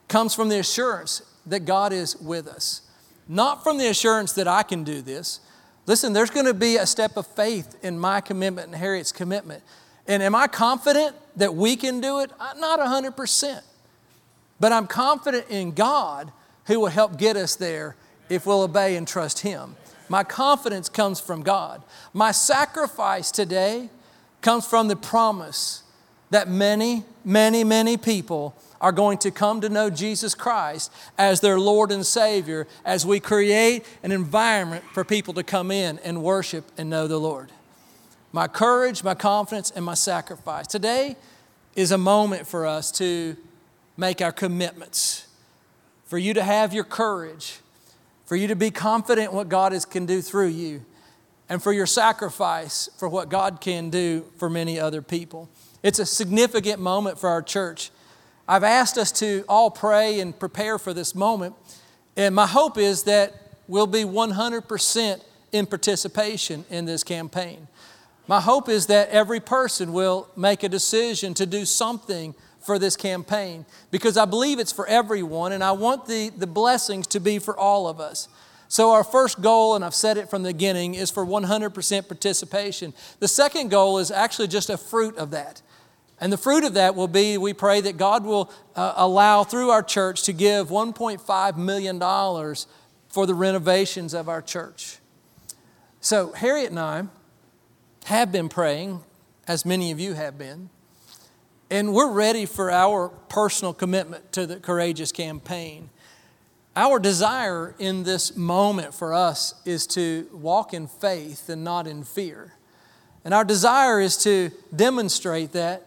comes 0.09 0.35
from 0.35 0.48
the 0.48 0.59
assurance 0.59 1.22
that 1.46 1.61
God 1.61 1.92
is 1.92 2.16
with 2.16 2.48
us, 2.48 2.82
not 3.28 3.62
from 3.62 3.78
the 3.78 3.87
assurance 3.88 4.32
that 4.32 4.48
I 4.48 4.62
can 4.62 4.85
do 4.85 5.00
this. 5.00 5.40
Listen, 5.87 6.12
there's 6.12 6.30
going 6.30 6.46
to 6.46 6.54
be 6.54 6.76
a 6.76 6.87
step 6.87 7.16
of 7.16 7.26
faith 7.26 7.76
in 7.82 7.98
my 7.98 8.20
commitment 8.20 8.68
and 8.68 8.76
Harriet's 8.76 9.12
commitment. 9.12 9.62
And 10.08 10.22
am 10.22 10.34
I 10.34 10.46
confident 10.46 11.16
that 11.36 11.54
we 11.54 11.76
can 11.76 12.00
do 12.00 12.20
it? 12.20 12.30
Not 12.56 12.78
100%. 12.80 13.62
But 14.58 14.72
I'm 14.72 14.86
confident 14.86 15.46
in 15.50 15.72
God 15.72 16.32
who 16.66 16.80
will 16.80 16.86
help 16.86 17.18
get 17.18 17.36
us 17.36 17.56
there 17.56 17.96
if 18.28 18.46
we'll 18.46 18.62
obey 18.62 18.96
and 18.96 19.06
trust 19.06 19.40
Him. 19.40 19.76
My 20.08 20.24
confidence 20.24 20.88
comes 20.88 21.20
from 21.20 21.42
God. 21.42 21.82
My 22.12 22.32
sacrifice 22.32 23.30
today 23.30 23.90
comes 24.40 24.66
from 24.66 24.88
the 24.88 24.96
promise 24.96 25.82
that 26.30 26.48
many, 26.48 27.04
many, 27.24 27.64
many 27.64 27.96
people 27.96 28.54
are 28.80 28.92
going 28.92 29.18
to 29.18 29.30
come 29.30 29.60
to 29.60 29.68
know 29.68 29.90
Jesus 29.90 30.34
Christ 30.34 30.92
as 31.16 31.40
their 31.40 31.58
Lord 31.58 31.90
and 31.90 32.04
Savior 32.04 32.66
as 32.84 33.06
we 33.06 33.20
create 33.20 33.84
an 34.02 34.12
environment 34.12 34.84
for 34.92 35.04
people 35.04 35.34
to 35.34 35.42
come 35.42 35.70
in 35.70 35.98
and 36.00 36.22
worship 36.22 36.64
and 36.76 36.90
know 36.90 37.06
the 37.06 37.18
Lord. 37.18 37.50
My 38.37 38.49
courage, 38.49 39.03
my 39.03 39.14
confidence, 39.14 39.70
and 39.70 39.83
my 39.83 39.94
sacrifice. 39.94 40.66
Today 40.66 41.16
is 41.75 41.90
a 41.90 41.96
moment 41.96 42.46
for 42.46 42.66
us 42.66 42.92
to 42.92 43.35
make 43.96 44.20
our 44.20 44.31
commitments, 44.31 45.27
for 46.05 46.18
you 46.18 46.35
to 46.35 46.42
have 46.42 46.75
your 46.75 46.85
courage 46.85 47.61
for 48.27 48.37
you 48.37 48.46
to 48.49 48.55
be 48.55 48.70
confident 48.70 49.33
what 49.33 49.49
God 49.49 49.72
is, 49.72 49.87
can 49.87 50.05
do 50.05 50.20
through 50.20 50.49
you, 50.49 50.85
and 51.49 51.62
for 51.62 51.72
your 51.72 51.87
sacrifice 51.87 52.90
for 52.99 53.09
what 53.09 53.31
God 53.31 53.62
can 53.62 53.88
do 53.88 54.27
for 54.37 54.51
many 54.51 54.79
other 54.79 55.01
people. 55.01 55.49
It's 55.83 55.99
a 55.99 56.05
significant 56.05 56.79
moment 56.79 57.18
for 57.18 57.31
our 57.31 57.40
church. 57.40 57.90
I've 58.46 58.64
asked 58.64 58.99
us 58.99 59.12
to 59.12 59.46
all 59.49 59.70
pray 59.70 60.20
and 60.20 60.38
prepare 60.38 60.79
for 60.79 60.92
this 60.92 61.14
moment, 61.14 61.55
and 62.18 62.35
my 62.35 62.46
hope 62.46 62.77
is 62.77 63.05
that 63.05 63.33
we'll 63.66 63.87
be 63.87 64.03
100% 64.03 65.22
in 65.53 65.64
participation 65.64 66.66
in 66.68 66.85
this 66.85 67.03
campaign. 67.03 67.68
My 68.28 68.40
hope 68.40 68.68
is 68.68 68.86
that 68.86 69.08
every 69.10 69.40
person 69.40 69.92
will 69.92 70.28
make 70.36 70.62
a 70.62 70.68
decision 70.68 71.34
to 71.34 71.46
do 71.46 71.64
something 71.64 72.34
for 72.60 72.78
this 72.78 72.96
campaign 72.96 73.64
because 73.92 74.16
I 74.16 74.24
believe 74.24 74.58
it's 74.58 74.72
for 74.72 74.86
everyone 74.88 75.52
and 75.52 75.62
I 75.62 75.72
want 75.72 76.06
the, 76.06 76.30
the 76.30 76.48
blessings 76.48 77.06
to 77.08 77.20
be 77.20 77.38
for 77.38 77.56
all 77.56 77.86
of 77.86 78.00
us. 78.00 78.28
So, 78.68 78.90
our 78.90 79.04
first 79.04 79.40
goal, 79.40 79.76
and 79.76 79.84
I've 79.84 79.94
said 79.94 80.16
it 80.16 80.28
from 80.28 80.42
the 80.42 80.52
beginning, 80.52 80.96
is 80.96 81.08
for 81.08 81.24
100% 81.24 82.08
participation. 82.08 82.92
The 83.20 83.28
second 83.28 83.70
goal 83.70 83.98
is 83.98 84.10
actually 84.10 84.48
just 84.48 84.70
a 84.70 84.76
fruit 84.76 85.16
of 85.16 85.30
that. 85.30 85.62
And 86.20 86.32
the 86.32 86.36
fruit 86.36 86.64
of 86.64 86.74
that 86.74 86.96
will 86.96 87.06
be 87.06 87.38
we 87.38 87.52
pray 87.52 87.80
that 87.82 87.96
God 87.96 88.24
will 88.24 88.50
uh, 88.74 88.94
allow 88.96 89.44
through 89.44 89.70
our 89.70 89.84
church 89.84 90.24
to 90.24 90.32
give 90.32 90.68
$1.5 90.68 91.56
million 91.56 92.00
for 93.08 93.26
the 93.26 93.34
renovations 93.34 94.14
of 94.14 94.28
our 94.28 94.42
church. 94.42 94.98
So, 96.00 96.32
Harriet 96.32 96.70
and 96.70 96.80
I 96.80 97.04
have 98.06 98.30
been 98.30 98.48
praying, 98.48 99.02
as 99.48 99.66
many 99.66 99.90
of 99.90 99.98
you 99.98 100.12
have 100.12 100.38
been, 100.38 100.70
and 101.72 101.92
we're 101.92 102.12
ready 102.12 102.46
for 102.46 102.70
our 102.70 103.08
personal 103.08 103.74
commitment 103.74 104.30
to 104.30 104.46
the 104.46 104.60
Courageous 104.60 105.10
campaign. 105.10 105.90
Our 106.76 107.00
desire 107.00 107.74
in 107.80 108.04
this 108.04 108.36
moment 108.36 108.94
for 108.94 109.12
us 109.12 109.54
is 109.64 109.88
to 109.88 110.28
walk 110.32 110.72
in 110.72 110.86
faith 110.86 111.48
and 111.48 111.64
not 111.64 111.88
in 111.88 112.04
fear. 112.04 112.54
And 113.24 113.34
our 113.34 113.44
desire 113.44 114.00
is 114.00 114.16
to 114.18 114.52
demonstrate 114.74 115.50
that 115.52 115.84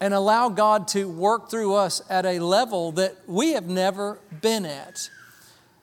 and 0.00 0.12
allow 0.12 0.50
God 0.50 0.86
to 0.88 1.08
work 1.08 1.48
through 1.48 1.76
us 1.76 2.02
at 2.10 2.26
a 2.26 2.40
level 2.40 2.92
that 2.92 3.16
we 3.26 3.52
have 3.52 3.68
never 3.68 4.18
been 4.42 4.66
at. 4.66 5.08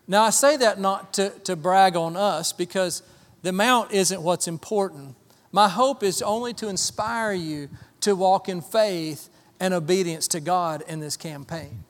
Now, 0.08 0.22
I 0.22 0.30
say 0.30 0.58
that 0.58 0.80
not 0.80 1.14
to, 1.14 1.32
to 1.46 1.56
brag 1.56 1.96
on 1.96 2.16
us 2.16 2.54
because 2.54 3.02
the 3.42 3.50
amount 3.50 3.94
isn't 3.94 4.22
what's 4.22 4.48
important. 4.48 5.16
My 5.52 5.68
hope 5.68 6.04
is 6.04 6.22
only 6.22 6.54
to 6.56 6.70
inspire 6.70 7.34
you 7.34 7.70
to 8.02 8.16
walk 8.16 8.48
in 8.48 8.62
faith 8.62 9.30
and 9.60 9.74
obedience 9.74 10.28
to 10.30 10.40
God 10.40 10.84
in 10.88 11.00
this 11.00 11.18
campaign. 11.18 11.84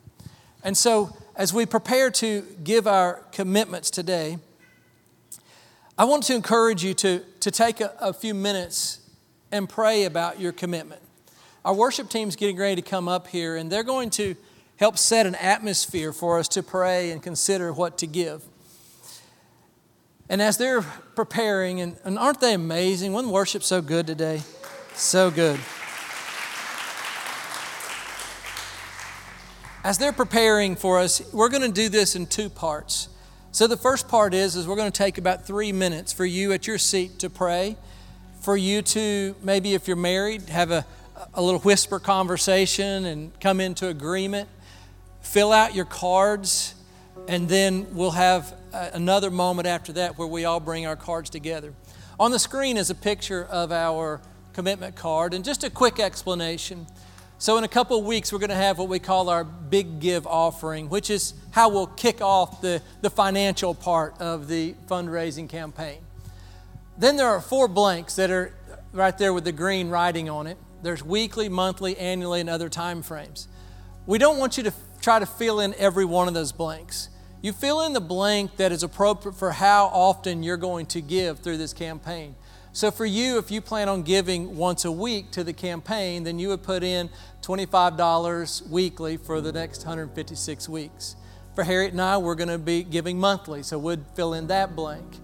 And 0.64 0.78
so, 0.78 1.16
as 1.36 1.54
we 1.54 1.66
prepare 1.66 2.12
to 2.12 2.42
give 2.64 2.86
our 2.86 3.24
commitments 3.32 3.90
today, 3.90 4.38
I 5.98 6.06
want 6.06 6.24
to 6.24 6.36
encourage 6.36 6.84
you 6.84 6.94
to, 6.96 7.24
to 7.40 7.52
take 7.52 7.82
a, 7.82 7.94
a 8.00 8.14
few 8.14 8.34
minutes 8.34 9.00
and 9.52 9.68
pray 9.70 10.06
about 10.06 10.40
your 10.40 10.52
commitment. 10.52 11.02
Our 11.64 11.74
worship 11.74 12.10
team's 12.10 12.36
getting 12.36 12.58
ready 12.58 12.82
to 12.82 12.88
come 12.88 13.08
up 13.08 13.28
here, 13.28 13.56
and 13.56 13.72
they're 13.72 13.84
going 13.84 14.10
to 14.12 14.36
help 14.78 14.98
set 14.98 15.26
an 15.28 15.36
atmosphere 15.36 16.12
for 16.12 16.40
us 16.40 16.48
to 16.50 16.64
pray 16.64 17.12
and 17.12 17.22
consider 17.22 17.72
what 17.72 18.00
to 18.00 18.08
give. 18.08 18.44
And 20.32 20.42
as 20.42 20.58
they're 20.58 20.82
preparing, 20.82 21.82
and, 21.82 21.98
and 22.04 22.18
aren't 22.18 22.40
they 22.40 22.56
amazing? 22.56 23.14
Wasn't 23.14 23.32
worship 23.32 23.62
so 23.62 23.82
good 23.82 24.08
today? 24.08 24.42
So 24.96 25.30
good. 25.30 25.60
As 29.84 30.00
they're 30.00 30.12
preparing 30.12 30.76
for 30.76 30.98
us, 30.98 31.22
we're 31.32 31.50
going 31.50 31.62
to 31.62 31.72
do 31.72 31.90
this 31.90 32.16
in 32.16 32.26
two 32.26 32.50
parts. 32.50 33.10
So 33.52 33.68
the 33.68 33.78
first 33.78 34.08
part 34.08 34.34
is 34.34 34.56
is 34.56 34.68
we're 34.68 34.78
going 34.78 34.92
to 34.92 34.98
take 34.98 35.20
about 35.20 35.46
3 35.46 35.72
minutes 35.74 36.14
for 36.14 36.26
you 36.26 36.54
at 36.54 36.66
your 36.66 36.80
seat 36.80 37.20
to 37.20 37.30
pray, 37.30 37.76
for 38.40 38.56
you 38.56 38.82
to 38.84 39.36
maybe 39.44 39.74
if 39.74 39.88
you're 39.88 39.98
married, 39.98 40.50
have 40.50 40.72
a 40.72 40.86
a 41.34 41.42
little 41.42 41.60
whisper 41.60 42.00
conversation 42.00 43.06
and 43.06 43.40
come 43.40 43.60
into 43.60 43.88
agreement. 43.88 44.50
Fill 45.22 45.52
out 45.52 45.76
your 45.76 45.86
cards. 45.86 46.76
And 47.28 47.48
then 47.48 47.88
we'll 47.94 48.12
have 48.12 48.54
uh, 48.74 48.90
another 48.94 49.30
moment 49.30 49.68
after 49.68 49.94
that 49.94 50.18
where 50.18 50.28
we 50.28 50.46
all 50.46 50.60
bring 50.60 50.86
our 50.86 50.96
cards 50.96 51.30
together. 51.30 51.74
On 52.20 52.32
the 52.32 52.40
screen 52.40 52.78
is 52.78 52.90
a 52.90 52.96
picture 52.96 53.46
of 53.46 53.72
our 53.72 54.22
commitment 54.54 54.96
card 54.96 55.34
and 55.34 55.44
just 55.44 55.64
a 55.64 55.70
quick 55.70 56.00
explanation. 56.00 56.88
So, 57.38 57.58
in 57.58 57.64
a 57.64 57.68
couple 57.68 57.98
of 57.98 58.06
weeks, 58.06 58.32
we're 58.32 58.40
going 58.40 58.52
to 58.52 58.56
have 58.56 58.78
what 58.78 58.88
we 58.88 59.00
call 59.00 59.28
our 59.30 59.44
Big 59.44 60.00
Give 60.00 60.28
offering, 60.28 60.90
which 60.90 61.10
is 61.10 61.34
how 61.50 61.70
we'll 61.70 61.88
kick 61.88 62.22
off 62.22 62.62
the, 62.62 62.84
the 63.02 63.10
financial 63.10 63.74
part 63.74 64.14
of 64.20 64.48
the 64.48 64.76
fundraising 64.88 65.50
campaign. 65.50 66.00
Then 67.00 67.16
there 67.16 67.28
are 67.28 67.42
four 67.42 67.68
blanks 67.68 68.16
that 68.18 68.30
are 68.30 68.54
right 68.94 69.18
there 69.18 69.34
with 69.34 69.44
the 69.44 69.52
green 69.52 69.90
writing 69.90 70.30
on 70.30 70.46
it. 70.46 70.58
There's 70.84 71.04
weekly, 71.04 71.50
monthly, 71.50 71.98
annually, 71.98 72.42
and 72.42 72.50
other 72.50 72.70
time 72.70 73.02
frames. 73.02 73.48
We 74.06 74.20
don't 74.20 74.38
want 74.38 74.58
you 74.58 74.64
to 74.64 74.74
try 75.02 75.20
to 75.20 75.26
fill 75.26 75.60
in 75.60 75.74
every 75.76 76.06
one 76.06 76.28
of 76.28 76.34
those 76.34 76.52
blanks. 76.52 77.10
You 77.42 77.54
fill 77.54 77.82
in 77.82 77.94
the 77.94 78.02
blank 78.02 78.58
that 78.58 78.72
is 78.72 78.84
appropriate 78.84 79.34
for 79.34 79.52
how 79.52 79.88
often 79.88 80.44
you're 80.44 80.58
going 80.58 80.86
to 80.88 81.02
give 81.02 81.40
through 81.40 81.58
this 81.58 81.74
campaign. 81.74 82.36
So, 82.74 82.90
for 82.90 83.06
you, 83.06 83.38
if 83.38 83.52
you 83.52 83.60
plan 83.60 83.90
on 83.90 84.04
giving 84.04 84.56
once 84.56 84.86
a 84.86 84.92
week 84.92 85.32
to 85.32 85.44
the 85.44 85.52
campaign, 85.52 86.24
then 86.24 86.40
you 86.40 86.50
would 86.50 86.64
put 86.64 86.84
in 86.84 87.10
$25 87.42 88.70
weekly 88.70 89.18
for 89.18 89.42
the 89.42 89.52
next 89.52 89.80
156 89.80 90.70
weeks. 90.70 91.16
For 91.54 91.66
Harriet 91.66 91.92
and 91.92 92.02
I, 92.02 92.18
we're 92.18 92.36
going 92.36 92.48
to 92.48 92.58
be 92.58 92.84
giving 92.84 93.20
monthly, 93.20 93.62
so 93.64 93.78
we'd 93.78 94.06
fill 94.16 94.34
in 94.34 94.48
that 94.48 94.74
blank. 94.74 95.18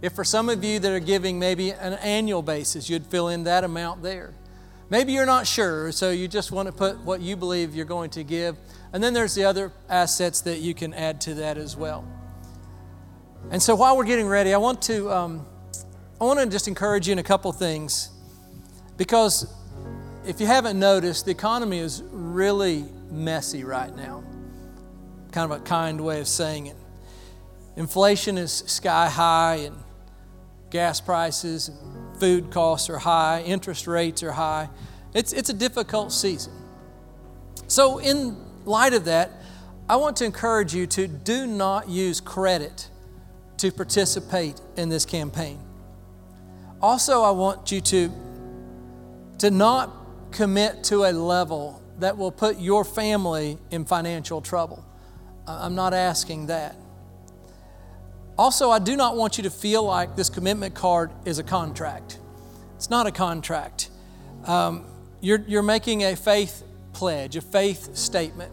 If 0.00 0.14
for 0.14 0.24
some 0.24 0.48
of 0.48 0.64
you 0.64 0.78
that 0.78 0.92
are 0.92 1.00
giving 1.00 1.38
maybe 1.38 1.72
an 1.72 1.94
annual 1.94 2.40
basis, 2.40 2.88
you'd 2.88 3.06
fill 3.06 3.28
in 3.28 3.44
that 3.44 3.64
amount 3.64 4.02
there. 4.02 4.32
Maybe 4.90 5.12
you're 5.12 5.26
not 5.26 5.46
sure, 5.46 5.92
so 5.92 6.10
you 6.10 6.28
just 6.28 6.52
want 6.52 6.66
to 6.66 6.72
put 6.72 6.98
what 7.00 7.20
you 7.20 7.36
believe 7.36 7.74
you're 7.74 7.86
going 7.86 8.10
to 8.10 8.24
give. 8.24 8.56
And 8.92 9.02
then 9.02 9.14
there's 9.14 9.34
the 9.34 9.44
other 9.44 9.72
assets 9.88 10.42
that 10.42 10.60
you 10.60 10.74
can 10.74 10.92
add 10.94 11.20
to 11.22 11.34
that 11.34 11.56
as 11.56 11.76
well. 11.76 12.06
And 13.50 13.62
so 13.62 13.74
while 13.74 13.96
we're 13.96 14.04
getting 14.04 14.26
ready, 14.26 14.54
I 14.54 14.58
want 14.58 14.82
to, 14.82 15.10
um, 15.10 15.46
I 16.20 16.24
want 16.24 16.40
to 16.40 16.46
just 16.46 16.68
encourage 16.68 17.08
you 17.08 17.12
in 17.12 17.18
a 17.18 17.22
couple 17.22 17.50
things 17.52 18.10
because 18.96 19.52
if 20.26 20.40
you 20.40 20.46
haven't 20.46 20.78
noticed, 20.78 21.24
the 21.24 21.30
economy 21.30 21.78
is 21.78 22.02
really 22.10 22.84
messy 23.10 23.64
right 23.64 23.94
now. 23.94 24.22
Kind 25.32 25.50
of 25.50 25.60
a 25.60 25.64
kind 25.64 26.00
way 26.00 26.20
of 26.20 26.28
saying 26.28 26.66
it. 26.66 26.76
Inflation 27.76 28.38
is 28.38 28.52
sky 28.52 29.08
high, 29.08 29.56
and 29.56 29.76
gas 30.70 31.00
prices 31.00 31.68
and 31.68 31.93
food 32.18 32.50
costs 32.50 32.88
are 32.90 32.98
high, 32.98 33.42
interest 33.42 33.86
rates 33.86 34.22
are 34.22 34.32
high. 34.32 34.68
It's, 35.12 35.32
it's 35.32 35.48
a 35.48 35.54
difficult 35.54 36.12
season. 36.12 36.52
So, 37.68 37.98
in 37.98 38.36
light 38.64 38.92
of 38.92 39.04
that, 39.06 39.30
I 39.88 39.96
want 39.96 40.16
to 40.18 40.24
encourage 40.24 40.74
you 40.74 40.86
to 40.88 41.06
do 41.06 41.46
not 41.46 41.88
use 41.88 42.20
credit 42.20 42.88
to 43.58 43.70
participate 43.70 44.60
in 44.76 44.88
this 44.88 45.04
campaign. 45.04 45.60
Also, 46.80 47.22
I 47.22 47.30
want 47.30 47.70
you 47.70 47.80
to, 47.80 48.10
to 49.38 49.50
not 49.50 49.90
commit 50.32 50.84
to 50.84 51.04
a 51.04 51.12
level 51.12 51.82
that 51.98 52.16
will 52.16 52.32
put 52.32 52.58
your 52.58 52.84
family 52.84 53.58
in 53.70 53.84
financial 53.84 54.40
trouble. 54.40 54.84
I'm 55.46 55.74
not 55.74 55.94
asking 55.94 56.46
that. 56.46 56.76
Also, 58.36 58.70
I 58.70 58.80
do 58.80 58.96
not 58.96 59.16
want 59.16 59.38
you 59.38 59.44
to 59.44 59.50
feel 59.50 59.84
like 59.84 60.16
this 60.16 60.28
commitment 60.28 60.74
card 60.74 61.12
is 61.24 61.38
a 61.38 61.44
contract. 61.44 62.18
It's 62.76 62.90
not 62.90 63.06
a 63.06 63.12
contract. 63.12 63.90
Um, 64.44 64.84
you're, 65.20 65.42
you're 65.46 65.62
making 65.62 66.02
a 66.02 66.16
faith 66.16 66.64
pledge, 66.92 67.36
a 67.36 67.40
faith 67.40 67.96
statement. 67.96 68.52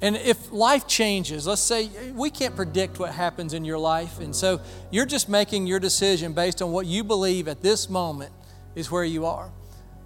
And 0.00 0.16
if 0.16 0.50
life 0.50 0.88
changes, 0.88 1.46
let's 1.46 1.62
say 1.62 1.88
we 2.12 2.28
can't 2.28 2.56
predict 2.56 2.98
what 2.98 3.12
happens 3.12 3.54
in 3.54 3.64
your 3.64 3.78
life, 3.78 4.18
and 4.18 4.34
so 4.34 4.60
you're 4.90 5.06
just 5.06 5.28
making 5.28 5.68
your 5.68 5.78
decision 5.78 6.32
based 6.32 6.60
on 6.60 6.72
what 6.72 6.86
you 6.86 7.04
believe 7.04 7.46
at 7.46 7.62
this 7.62 7.88
moment 7.88 8.32
is 8.74 8.90
where 8.90 9.04
you 9.04 9.26
are. 9.26 9.52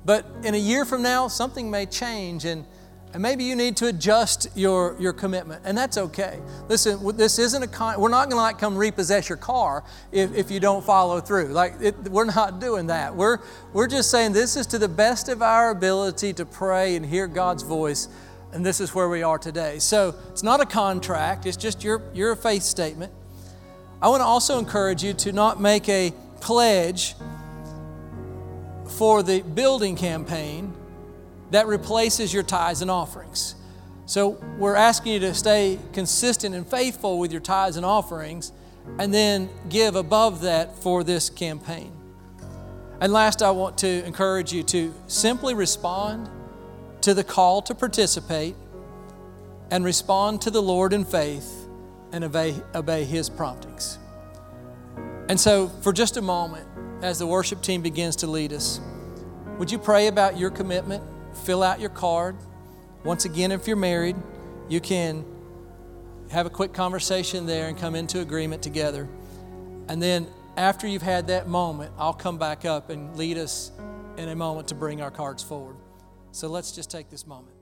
But 0.04 0.26
in 0.44 0.54
a 0.54 0.58
year 0.58 0.84
from 0.84 1.00
now, 1.00 1.28
something 1.28 1.70
may 1.70 1.86
change, 1.86 2.44
and 2.44 2.66
and 3.16 3.22
maybe 3.22 3.44
you 3.44 3.56
need 3.56 3.78
to 3.78 3.86
adjust 3.86 4.46
your, 4.54 4.94
your 5.00 5.14
commitment, 5.14 5.62
and 5.64 5.78
that's 5.78 5.96
okay. 5.96 6.38
Listen, 6.68 7.16
this 7.16 7.38
isn't 7.38 7.62
a 7.62 7.66
con, 7.66 7.98
we're 7.98 8.10
not 8.10 8.24
going 8.24 8.36
to 8.36 8.42
like 8.42 8.58
come 8.58 8.76
repossess 8.76 9.30
your 9.30 9.38
car 9.38 9.84
if, 10.12 10.34
if 10.34 10.50
you 10.50 10.60
don't 10.60 10.84
follow 10.84 11.18
through. 11.22 11.46
Like, 11.46 11.76
it, 11.80 11.96
we're 12.10 12.26
not 12.26 12.60
doing 12.60 12.88
that. 12.88 13.16
We're, 13.16 13.38
we're 13.72 13.86
just 13.86 14.10
saying 14.10 14.34
this 14.34 14.54
is 14.54 14.66
to 14.66 14.78
the 14.78 14.88
best 14.88 15.30
of 15.30 15.40
our 15.40 15.70
ability 15.70 16.34
to 16.34 16.44
pray 16.44 16.94
and 16.94 17.06
hear 17.06 17.26
God's 17.26 17.62
voice, 17.62 18.10
and 18.52 18.66
this 18.66 18.82
is 18.82 18.94
where 18.94 19.08
we 19.08 19.22
are 19.22 19.38
today. 19.38 19.78
So 19.78 20.14
it's 20.28 20.42
not 20.42 20.60
a 20.60 20.66
contract, 20.66 21.46
it's 21.46 21.56
just 21.56 21.82
your, 21.82 22.02
your 22.12 22.36
faith 22.36 22.64
statement. 22.64 23.14
I 24.02 24.10
want 24.10 24.20
to 24.20 24.26
also 24.26 24.58
encourage 24.58 25.02
you 25.02 25.14
to 25.14 25.32
not 25.32 25.58
make 25.58 25.88
a 25.88 26.12
pledge 26.42 27.14
for 28.98 29.22
the 29.22 29.40
building 29.40 29.96
campaign 29.96 30.74
that 31.50 31.66
replaces 31.66 32.32
your 32.32 32.42
tithes 32.42 32.82
and 32.82 32.90
offerings. 32.90 33.54
So 34.06 34.40
we're 34.58 34.76
asking 34.76 35.14
you 35.14 35.20
to 35.20 35.34
stay 35.34 35.78
consistent 35.92 36.54
and 36.54 36.66
faithful 36.66 37.18
with 37.18 37.32
your 37.32 37.40
tithes 37.40 37.76
and 37.76 37.84
offerings 37.84 38.52
and 38.98 39.12
then 39.12 39.50
give 39.68 39.96
above 39.96 40.42
that 40.42 40.76
for 40.76 41.02
this 41.02 41.28
campaign. 41.28 41.92
And 43.00 43.12
last, 43.12 43.42
I 43.42 43.50
want 43.50 43.78
to 43.78 44.04
encourage 44.04 44.52
you 44.52 44.62
to 44.64 44.94
simply 45.06 45.54
respond 45.54 46.30
to 47.02 47.14
the 47.14 47.24
call 47.24 47.62
to 47.62 47.74
participate 47.74 48.54
and 49.70 49.84
respond 49.84 50.40
to 50.42 50.50
the 50.50 50.62
Lord 50.62 50.92
in 50.92 51.04
faith 51.04 51.68
and 52.12 52.24
obey, 52.24 52.54
obey 52.74 53.04
His 53.04 53.28
promptings. 53.28 53.98
And 55.28 55.38
so, 55.38 55.68
for 55.82 55.92
just 55.92 56.16
a 56.16 56.22
moment, 56.22 56.66
as 57.02 57.18
the 57.18 57.26
worship 57.26 57.60
team 57.60 57.82
begins 57.82 58.16
to 58.16 58.26
lead 58.26 58.52
us, 58.52 58.80
would 59.58 59.70
you 59.70 59.78
pray 59.78 60.06
about 60.06 60.38
your 60.38 60.50
commitment? 60.50 61.02
Fill 61.44 61.62
out 61.62 61.80
your 61.80 61.90
card. 61.90 62.36
Once 63.04 63.24
again, 63.24 63.52
if 63.52 63.66
you're 63.66 63.76
married, 63.76 64.16
you 64.68 64.80
can 64.80 65.24
have 66.30 66.46
a 66.46 66.50
quick 66.50 66.72
conversation 66.72 67.46
there 67.46 67.68
and 67.68 67.78
come 67.78 67.94
into 67.94 68.20
agreement 68.20 68.62
together. 68.62 69.08
And 69.88 70.02
then 70.02 70.26
after 70.56 70.86
you've 70.86 71.02
had 71.02 71.28
that 71.28 71.48
moment, 71.48 71.92
I'll 71.98 72.14
come 72.14 72.38
back 72.38 72.64
up 72.64 72.90
and 72.90 73.16
lead 73.16 73.38
us 73.38 73.70
in 74.16 74.28
a 74.28 74.34
moment 74.34 74.68
to 74.68 74.74
bring 74.74 75.02
our 75.02 75.10
cards 75.10 75.42
forward. 75.42 75.76
So 76.32 76.48
let's 76.48 76.72
just 76.72 76.90
take 76.90 77.10
this 77.10 77.26
moment. 77.26 77.55